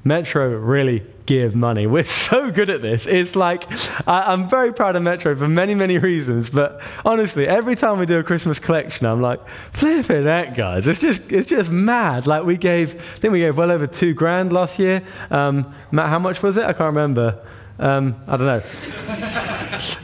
Metro 0.03 0.49
really 0.49 1.05
give 1.27 1.55
money. 1.55 1.85
We're 1.97 2.05
so 2.05 2.49
good 2.49 2.71
at 2.71 2.81
this. 2.81 3.05
It's 3.05 3.35
like, 3.35 3.65
I, 4.07 4.33
am 4.33 4.49
very 4.49 4.73
proud 4.73 4.95
of 4.95 5.03
Metro 5.03 5.35
for 5.35 5.47
many, 5.47 5.75
many 5.75 5.99
reasons, 5.99 6.49
but 6.49 6.81
honestly, 7.05 7.47
every 7.47 7.75
time 7.75 7.99
we 7.99 8.07
do 8.07 8.17
a 8.17 8.23
Christmas 8.23 8.57
collection, 8.57 9.05
I'm 9.05 9.21
like, 9.21 9.47
flip 9.73 10.09
it 10.09 10.25
out, 10.25 10.55
guys. 10.55 10.87
It's 10.87 10.99
just, 10.99 11.21
it's 11.31 11.47
just 11.47 11.69
mad. 11.69 12.25
Like, 12.25 12.43
we 12.43 12.57
gave, 12.57 12.95
I 12.95 13.17
think 13.17 13.31
we 13.31 13.39
gave 13.39 13.57
well 13.57 13.69
over 13.69 13.85
two 13.85 14.15
grand 14.15 14.51
last 14.51 14.79
year. 14.79 15.03
Um, 15.29 15.75
Matt, 15.91 16.09
how 16.09 16.19
much 16.19 16.41
was 16.41 16.57
it? 16.57 16.63
I 16.63 16.73
can't 16.73 16.95
remember. 16.95 17.39
Um, 17.77 18.15
I 18.27 18.37
don't 18.37 18.47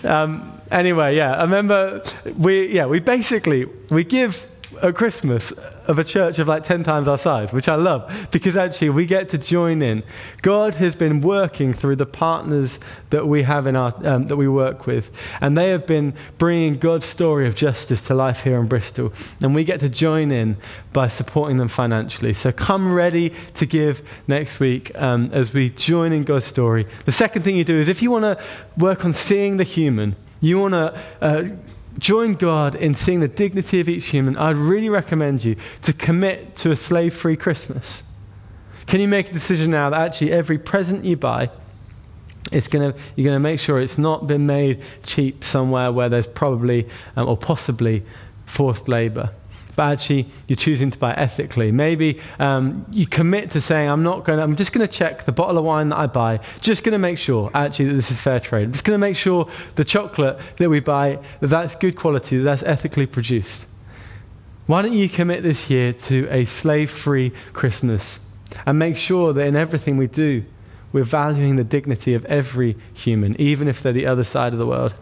know. 0.03 0.09
um, 0.09 0.61
anyway, 0.69 1.15
yeah, 1.15 1.33
I 1.33 1.41
remember 1.43 2.03
we, 2.37 2.67
yeah, 2.67 2.85
we 2.85 2.99
basically, 2.99 3.65
we 3.89 4.03
give 4.03 4.47
at 4.81 4.95
Christmas 4.95 5.53
of 5.87 5.99
a 5.99 6.03
church 6.03 6.39
of 6.39 6.47
like 6.47 6.63
10 6.63 6.83
times 6.83 7.07
our 7.07 7.17
size, 7.17 7.51
which 7.51 7.67
I 7.67 7.75
love 7.75 8.27
because 8.31 8.55
actually 8.55 8.89
we 8.89 9.05
get 9.05 9.29
to 9.29 9.37
join 9.37 9.81
in. 9.81 10.03
God 10.41 10.75
has 10.75 10.95
been 10.95 11.21
working 11.21 11.73
through 11.73 11.97
the 11.97 12.05
partners 12.05 12.79
that 13.09 13.27
we 13.27 13.43
have 13.43 13.67
in 13.67 13.75
our, 13.75 13.93
um, 14.05 14.27
that 14.27 14.37
we 14.37 14.47
work 14.47 14.85
with, 14.85 15.11
and 15.41 15.57
they 15.57 15.69
have 15.69 15.85
been 15.85 16.13
bringing 16.37 16.77
God's 16.77 17.05
story 17.05 17.47
of 17.47 17.55
justice 17.55 18.05
to 18.07 18.13
life 18.13 18.43
here 18.43 18.59
in 18.59 18.67
Bristol. 18.67 19.13
And 19.41 19.53
we 19.53 19.63
get 19.63 19.79
to 19.81 19.89
join 19.89 20.31
in 20.31 20.57
by 20.91 21.07
supporting 21.07 21.57
them 21.57 21.67
financially. 21.67 22.33
So 22.33 22.51
come 22.51 22.93
ready 22.93 23.33
to 23.55 23.65
give 23.65 24.01
next 24.27 24.59
week 24.59 24.91
um, 24.95 25.29
as 25.31 25.53
we 25.53 25.69
join 25.69 26.13
in 26.13 26.23
God's 26.23 26.45
story. 26.45 26.87
The 27.05 27.11
second 27.11 27.43
thing 27.43 27.55
you 27.55 27.63
do 27.63 27.79
is 27.79 27.87
if 27.87 28.01
you 28.01 28.11
want 28.11 28.23
to 28.23 28.43
work 28.77 29.05
on 29.05 29.13
seeing 29.13 29.57
the 29.57 29.63
human, 29.63 30.15
you 30.41 30.59
want 30.59 30.73
to. 30.73 31.01
Uh, 31.21 31.49
join 31.97 32.35
God 32.35 32.75
in 32.75 32.95
seeing 32.95 33.19
the 33.19 33.27
dignity 33.27 33.79
of 33.79 33.87
each 33.87 34.07
human, 34.07 34.37
I'd 34.37 34.55
really 34.55 34.89
recommend 34.89 35.43
you 35.43 35.55
to 35.83 35.93
commit 35.93 36.55
to 36.57 36.71
a 36.71 36.75
slave 36.75 37.13
free 37.13 37.37
Christmas. 37.37 38.03
Can 38.87 38.99
you 38.99 39.07
make 39.07 39.29
a 39.29 39.33
decision 39.33 39.71
now 39.71 39.89
that 39.89 40.01
actually 40.01 40.31
every 40.31 40.57
present 40.57 41.05
you 41.05 41.15
buy, 41.15 41.49
it's 42.51 42.67
gonna, 42.67 42.93
you're 43.15 43.23
going 43.23 43.35
to 43.35 43.39
make 43.39 43.59
sure 43.59 43.79
it's 43.79 43.97
not 43.97 44.27
been 44.27 44.45
made 44.45 44.81
cheap 45.03 45.43
somewhere 45.43 45.91
where 45.91 46.09
there's 46.09 46.27
probably 46.27 46.87
um, 47.15 47.27
or 47.27 47.37
possibly 47.37 48.03
forced 48.45 48.87
labor? 48.87 49.31
But 49.75 49.83
actually 49.91 50.27
you're 50.47 50.55
choosing 50.55 50.91
to 50.91 50.97
buy 50.97 51.13
ethically. 51.13 51.71
Maybe 51.71 52.19
um, 52.39 52.85
you 52.91 53.07
commit 53.07 53.51
to 53.51 53.61
saying, 53.61 53.89
I'm 53.89 54.03
not 54.03 54.23
going 54.25 54.37
to, 54.37 54.43
I'm 54.43 54.55
just 54.55 54.71
going 54.71 54.87
to 54.87 54.91
check 54.91 55.25
the 55.25 55.31
bottle 55.31 55.57
of 55.57 55.65
wine 55.65 55.89
that 55.89 55.97
I 55.97 56.07
buy. 56.07 56.39
Just 56.61 56.83
going 56.83 56.93
to 56.93 56.99
make 56.99 57.17
sure 57.17 57.49
actually 57.53 57.85
that 57.85 57.93
this 57.93 58.11
is 58.11 58.19
fair 58.19 58.39
trade. 58.39 58.65
I'm 58.65 58.71
just 58.71 58.83
going 58.83 58.95
to 58.95 58.99
make 58.99 59.15
sure 59.15 59.49
the 59.75 59.85
chocolate 59.85 60.39
that 60.57 60.69
we 60.69 60.79
buy 60.79 61.19
that 61.39 61.47
that's 61.47 61.75
good 61.75 61.95
quality, 61.95 62.37
that 62.37 62.43
that's 62.43 62.63
ethically 62.63 63.05
produced. 63.05 63.65
Why 64.65 64.81
don't 64.81 64.93
you 64.93 65.09
commit 65.09 65.43
this 65.43 65.69
year 65.69 65.91
to 65.93 66.27
a 66.29 66.45
slave-free 66.45 67.33
Christmas 67.51 68.19
and 68.65 68.79
make 68.79 68.95
sure 68.95 69.33
that 69.33 69.45
in 69.45 69.55
everything 69.55 69.97
we 69.97 70.07
do, 70.07 70.45
we're 70.93 71.03
valuing 71.03 71.55
the 71.55 71.63
dignity 71.63 72.13
of 72.13 72.23
every 72.25 72.77
human, 72.93 73.35
even 73.41 73.67
if 73.67 73.81
they're 73.81 73.91
the 73.91 74.05
other 74.05 74.23
side 74.23 74.53
of 74.53 74.59
the 74.59 74.67
world. 74.67 74.93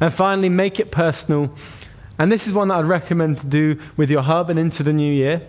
And 0.00 0.12
finally, 0.12 0.48
make 0.48 0.80
it 0.80 0.90
personal 0.90 1.54
and 2.18 2.32
this 2.32 2.46
is 2.46 2.52
one 2.52 2.68
that 2.68 2.78
I'd 2.78 2.86
recommend 2.86 3.38
to 3.40 3.46
do 3.46 3.80
with 3.96 4.10
your 4.10 4.22
hub 4.22 4.48
and 4.50 4.58
into 4.58 4.82
the 4.82 4.92
new 4.92 5.12
year. 5.12 5.42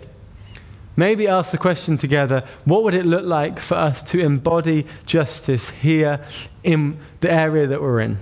Maybe 0.96 1.28
ask 1.28 1.52
the 1.52 1.58
question 1.58 1.96
together 1.96 2.46
what 2.64 2.82
would 2.82 2.94
it 2.94 3.06
look 3.06 3.24
like 3.24 3.60
for 3.60 3.76
us 3.76 4.02
to 4.04 4.20
embody 4.20 4.86
justice 5.06 5.70
here 5.70 6.24
in 6.62 6.98
the 7.20 7.30
area 7.30 7.66
that 7.68 7.80
we're 7.80 8.00
in? 8.00 8.18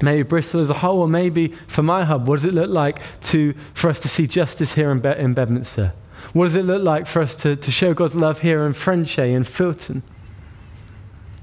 Maybe 0.00 0.22
Bristol 0.22 0.60
as 0.60 0.70
a 0.70 0.74
whole, 0.74 1.00
or 1.00 1.08
maybe 1.08 1.48
for 1.66 1.82
my 1.82 2.04
hub, 2.04 2.26
what 2.26 2.36
does 2.36 2.44
it 2.44 2.54
look 2.54 2.70
like 2.70 3.00
to, 3.22 3.54
for 3.74 3.90
us 3.90 3.98
to 4.00 4.08
see 4.08 4.26
justice 4.26 4.74
here 4.74 4.90
in, 4.90 5.00
Be- 5.00 5.08
in 5.10 5.34
Bedminster? 5.34 5.92
What 6.32 6.44
does 6.44 6.54
it 6.54 6.64
look 6.64 6.82
like 6.82 7.06
for 7.06 7.20
us 7.22 7.34
to, 7.36 7.56
to 7.56 7.70
show 7.70 7.94
God's 7.94 8.14
love 8.14 8.40
here 8.40 8.64
in 8.64 8.72
Frenchay 8.72 9.34
and 9.34 9.44
Filton? 9.44 10.02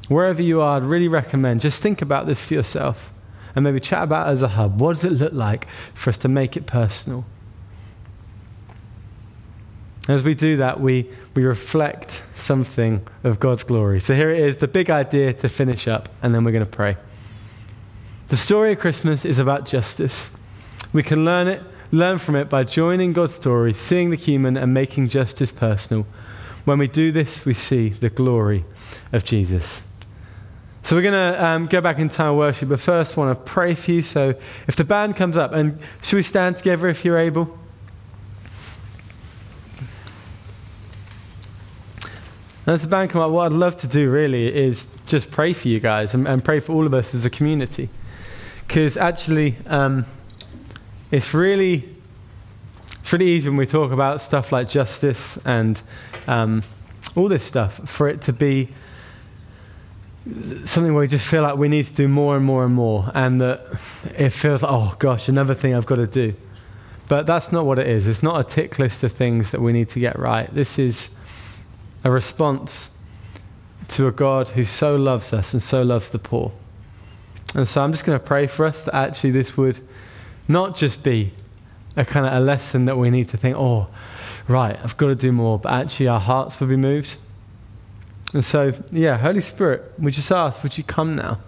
Wherever 0.07 0.41
you 0.41 0.61
are, 0.61 0.77
I'd 0.77 0.83
really 0.83 1.07
recommend 1.07 1.61
just 1.61 1.81
think 1.81 2.01
about 2.01 2.27
this 2.27 2.39
for 2.39 2.53
yourself 2.53 3.11
and 3.55 3.63
maybe 3.63 3.79
chat 3.79 4.03
about 4.03 4.27
as 4.27 4.41
a 4.41 4.49
hub. 4.49 4.79
What 4.79 4.95
does 4.95 5.05
it 5.05 5.13
look 5.13 5.33
like 5.33 5.67
for 5.93 6.09
us 6.09 6.17
to 6.19 6.27
make 6.27 6.57
it 6.57 6.65
personal? 6.65 7.25
As 10.07 10.23
we 10.23 10.35
do 10.35 10.57
that, 10.57 10.79
we, 10.79 11.09
we 11.33 11.43
reflect 11.43 12.21
something 12.35 13.07
of 13.23 13.39
God's 13.39 13.63
glory. 13.63 13.99
So 13.99 14.13
here 14.13 14.29
it 14.29 14.39
is, 14.39 14.57
the 14.57 14.67
big 14.67 14.89
idea 14.89 15.33
to 15.33 15.49
finish 15.49 15.87
up, 15.87 16.09
and 16.21 16.35
then 16.35 16.43
we're 16.43 16.51
going 16.51 16.65
to 16.65 16.69
pray. 16.69 16.97
The 18.27 18.37
story 18.37 18.73
of 18.73 18.79
Christmas 18.79 19.25
is 19.25 19.39
about 19.39 19.65
justice. 19.65 20.29
We 20.93 21.01
can 21.01 21.25
learn 21.25 21.47
it, 21.47 21.63
learn 21.91 22.19
from 22.19 22.35
it 22.35 22.49
by 22.49 22.65
joining 22.65 23.13
God's 23.13 23.33
story, 23.33 23.73
seeing 23.73 24.11
the 24.11 24.15
human, 24.15 24.57
and 24.57 24.73
making 24.73 25.09
justice 25.09 25.51
personal. 25.51 26.05
When 26.65 26.77
we 26.77 26.87
do 26.87 27.11
this, 27.11 27.45
we 27.45 27.53
see 27.53 27.89
the 27.89 28.09
glory 28.09 28.65
of 29.11 29.23
Jesus. 29.23 29.81
So 30.85 30.95
we're 30.95 31.01
going 31.01 31.33
to 31.33 31.43
um, 31.43 31.65
go 31.65 31.81
back 31.81 31.97
in 31.97 32.09
time 32.09 32.37
worship, 32.37 32.69
but 32.69 32.79
first 32.79 33.17
I 33.17 33.21
want 33.21 33.35
to 33.35 33.43
pray 33.43 33.73
for 33.73 33.89
you. 33.89 34.03
So 34.03 34.35
if 34.67 34.75
the 34.75 34.83
band 34.83 35.15
comes 35.15 35.35
up, 35.35 35.51
and 35.51 35.79
should 36.03 36.17
we 36.17 36.21
stand 36.21 36.57
together 36.57 36.87
if 36.87 37.03
you're 37.03 37.17
able? 37.17 37.57
And 42.67 42.75
as 42.75 42.83
the 42.83 42.87
band 42.87 43.09
come 43.09 43.23
up, 43.23 43.31
what 43.31 43.47
I'd 43.47 43.57
love 43.57 43.79
to 43.81 43.87
do 43.87 44.11
really 44.11 44.55
is 44.55 44.85
just 45.07 45.31
pray 45.31 45.53
for 45.53 45.69
you 45.69 45.79
guys 45.79 46.13
and, 46.13 46.27
and 46.27 46.45
pray 46.45 46.59
for 46.59 46.73
all 46.73 46.85
of 46.85 46.93
us 46.93 47.15
as 47.15 47.25
a 47.25 47.31
community. 47.31 47.89
Because 48.67 48.95
actually, 48.95 49.57
um, 49.65 50.05
it's 51.09 51.33
really 51.33 51.89
it's 53.01 53.11
really 53.11 53.25
easy 53.25 53.49
when 53.49 53.57
we 53.57 53.65
talk 53.65 53.91
about 53.91 54.21
stuff 54.21 54.51
like 54.51 54.69
justice 54.69 55.39
and 55.45 55.81
um, 56.27 56.61
all 57.15 57.27
this 57.27 57.43
stuff 57.43 57.89
for 57.89 58.07
it 58.07 58.21
to 58.21 58.33
be 58.33 58.69
something 60.65 60.93
where 60.93 61.01
we 61.01 61.07
just 61.07 61.25
feel 61.25 61.43
like 61.43 61.55
we 61.55 61.67
need 61.67 61.85
to 61.85 61.93
do 61.93 62.07
more 62.07 62.35
and 62.35 62.43
more 62.43 62.65
and 62.65 62.73
more, 62.73 63.11
and 63.13 63.39
that 63.41 63.61
it 64.17 64.31
feels 64.31 64.63
like, 64.63 64.71
oh 64.71 64.95
gosh, 64.97 65.29
another 65.29 65.53
thing 65.53 65.75
I've 65.75 65.85
got 65.85 65.95
to 65.95 66.07
do. 66.07 66.33
But 67.07 67.27
that's 67.27 67.51
not 67.51 67.65
what 67.65 67.77
it 67.77 67.87
is. 67.87 68.07
It's 68.07 68.23
not 68.23 68.39
a 68.39 68.43
tick 68.43 68.79
list 68.79 69.03
of 69.03 69.11
things 69.11 69.51
that 69.51 69.61
we 69.61 69.71
need 69.71 69.89
to 69.89 69.99
get 69.99 70.17
right. 70.17 70.51
This 70.53 70.79
is 70.79 71.09
a 72.03 72.09
response 72.09 72.89
to 73.89 74.07
a 74.07 74.11
God 74.11 74.49
who 74.49 74.65
so 74.65 74.95
loves 74.95 75.31
us 75.31 75.53
and 75.53 75.61
so 75.61 75.83
loves 75.83 76.09
the 76.09 76.17
poor. 76.17 76.51
And 77.53 77.67
so 77.67 77.83
I'm 77.83 77.91
just 77.91 78.03
going 78.03 78.19
to 78.19 78.25
pray 78.25 78.47
for 78.47 78.65
us 78.65 78.81
that 78.81 78.95
actually 78.95 79.31
this 79.31 79.55
would 79.55 79.79
not 80.47 80.75
just 80.75 81.03
be 81.03 81.33
a 81.95 82.03
kind 82.03 82.25
of 82.25 82.33
a 82.33 82.39
lesson 82.39 82.85
that 82.85 82.97
we 82.97 83.11
need 83.11 83.29
to 83.29 83.37
think, 83.37 83.55
oh, 83.55 83.87
right, 84.47 84.77
I've 84.83 84.97
got 84.97 85.07
to 85.07 85.15
do 85.15 85.31
more, 85.31 85.59
but 85.59 85.71
actually 85.71 86.07
our 86.07 86.19
hearts 86.19 86.59
will 86.59 86.67
be 86.67 86.75
moved 86.75 87.17
and 88.33 88.43
so, 88.43 88.73
yeah, 88.91 89.17
Holy 89.17 89.41
Spirit, 89.41 89.93
we 89.97 90.11
just 90.11 90.31
ask, 90.31 90.61
would 90.63 90.77
you 90.77 90.83
come 90.83 91.15
now? 91.15 91.39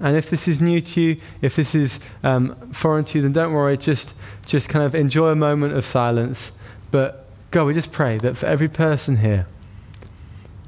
And 0.00 0.16
if 0.16 0.28
this 0.28 0.48
is 0.48 0.60
new 0.60 0.80
to 0.80 1.00
you, 1.00 1.20
if 1.40 1.56
this 1.56 1.74
is 1.74 2.00
um, 2.22 2.72
foreign 2.72 3.04
to 3.06 3.18
you, 3.18 3.22
then 3.22 3.32
don't 3.32 3.52
worry. 3.52 3.76
Just, 3.76 4.12
just 4.44 4.68
kind 4.68 4.84
of 4.84 4.94
enjoy 4.94 5.28
a 5.28 5.36
moment 5.36 5.74
of 5.74 5.84
silence. 5.84 6.50
But 6.90 7.26
God, 7.50 7.64
we 7.64 7.74
just 7.74 7.92
pray 7.92 8.18
that 8.18 8.36
for 8.36 8.46
every 8.46 8.68
person 8.68 9.18
here, 9.18 9.46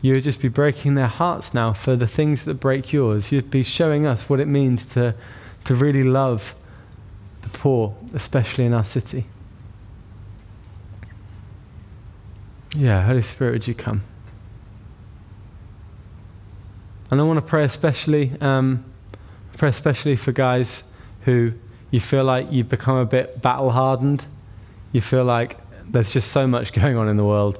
you 0.00 0.14
would 0.14 0.22
just 0.22 0.40
be 0.40 0.48
breaking 0.48 0.94
their 0.94 1.08
hearts 1.08 1.52
now 1.52 1.72
for 1.72 1.96
the 1.96 2.06
things 2.06 2.44
that 2.44 2.54
break 2.54 2.92
yours. 2.92 3.32
You'd 3.32 3.50
be 3.50 3.64
showing 3.64 4.06
us 4.06 4.28
what 4.28 4.38
it 4.38 4.46
means 4.46 4.86
to, 4.90 5.14
to 5.64 5.74
really 5.74 6.04
love 6.04 6.54
the 7.42 7.48
poor, 7.48 7.96
especially 8.14 8.64
in 8.64 8.72
our 8.72 8.84
city. 8.84 9.26
Yeah, 12.76 13.02
Holy 13.02 13.22
Spirit, 13.22 13.52
would 13.52 13.66
you 13.66 13.74
come? 13.74 14.02
And 17.16 17.22
I 17.22 17.24
want 17.24 17.38
to 17.38 17.46
pray 17.48 17.64
especially, 17.64 18.30
um, 18.42 18.84
pray 19.56 19.70
especially 19.70 20.16
for 20.16 20.32
guys 20.32 20.82
who 21.22 21.54
you 21.90 21.98
feel 21.98 22.24
like 22.24 22.52
you've 22.52 22.68
become 22.68 22.98
a 22.98 23.06
bit 23.06 23.40
battle 23.40 23.70
hardened. 23.70 24.26
You 24.92 25.00
feel 25.00 25.24
like 25.24 25.56
there's 25.90 26.12
just 26.12 26.30
so 26.30 26.46
much 26.46 26.72
going 26.74 26.98
on 26.98 27.08
in 27.08 27.16
the 27.16 27.24
world. 27.24 27.58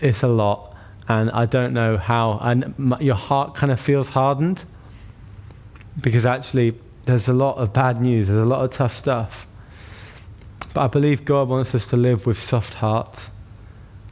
It's 0.00 0.22
a 0.22 0.28
lot. 0.28 0.74
And 1.06 1.30
I 1.32 1.44
don't 1.44 1.74
know 1.74 1.98
how. 1.98 2.38
And 2.40 2.78
my, 2.78 2.98
your 2.98 3.14
heart 3.14 3.54
kind 3.54 3.70
of 3.70 3.78
feels 3.78 4.08
hardened 4.08 4.64
because 6.00 6.24
actually 6.24 6.80
there's 7.04 7.28
a 7.28 7.34
lot 7.34 7.58
of 7.58 7.74
bad 7.74 8.00
news, 8.00 8.28
there's 8.28 8.40
a 8.40 8.48
lot 8.48 8.64
of 8.64 8.70
tough 8.70 8.96
stuff. 8.96 9.46
But 10.72 10.80
I 10.80 10.86
believe 10.86 11.26
God 11.26 11.50
wants 11.50 11.74
us 11.74 11.86
to 11.88 11.98
live 11.98 12.24
with 12.24 12.42
soft 12.42 12.76
hearts. 12.76 13.28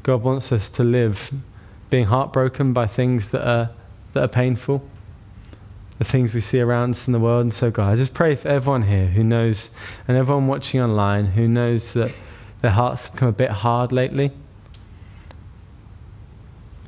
God 0.02 0.22
wants 0.22 0.52
us 0.52 0.68
to 0.68 0.84
live 0.84 1.32
being 1.88 2.04
heartbroken 2.04 2.74
by 2.74 2.86
things 2.86 3.28
that 3.28 3.48
are 3.48 3.70
that 4.12 4.22
are 4.22 4.28
painful, 4.28 4.82
the 5.98 6.04
things 6.04 6.34
we 6.34 6.40
see 6.40 6.60
around 6.60 6.90
us 6.90 7.06
in 7.06 7.12
the 7.12 7.20
world. 7.20 7.42
And 7.42 7.54
so, 7.54 7.70
God, 7.70 7.92
I 7.92 7.96
just 7.96 8.14
pray 8.14 8.36
for 8.36 8.48
everyone 8.48 8.82
here 8.82 9.06
who 9.06 9.22
knows, 9.22 9.70
and 10.06 10.16
everyone 10.16 10.46
watching 10.46 10.80
online 10.80 11.26
who 11.26 11.48
knows 11.48 11.92
that 11.92 12.12
their 12.60 12.72
hearts 12.72 13.04
have 13.04 13.12
become 13.12 13.28
a 13.28 13.32
bit 13.32 13.50
hard 13.50 13.92
lately. 13.92 14.32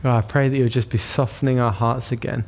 God, 0.03 0.19
I 0.19 0.27
pray 0.27 0.49
that 0.49 0.57
you 0.57 0.65
would 0.65 0.73
just 0.73 0.91
be 0.91 0.99
softening 0.99 1.59
our 1.59 1.73
hearts 1.73 2.13
again. 2.13 2.45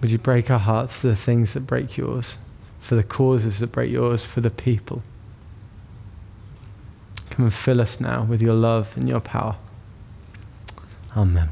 Would 0.00 0.10
you 0.10 0.18
break 0.18 0.50
our 0.50 0.58
hearts 0.58 0.94
for 0.94 1.08
the 1.08 1.16
things 1.16 1.54
that 1.54 1.60
break 1.60 1.96
yours, 1.96 2.36
for 2.80 2.94
the 2.94 3.02
causes 3.02 3.58
that 3.58 3.68
break 3.68 3.90
yours, 3.90 4.24
for 4.24 4.40
the 4.40 4.50
people? 4.50 5.02
Come 7.30 7.46
and 7.46 7.54
fill 7.54 7.80
us 7.80 8.00
now 8.00 8.24
with 8.24 8.42
your 8.42 8.54
love 8.54 8.92
and 8.96 9.08
your 9.08 9.20
power. 9.20 9.56
Amen. 11.16 11.50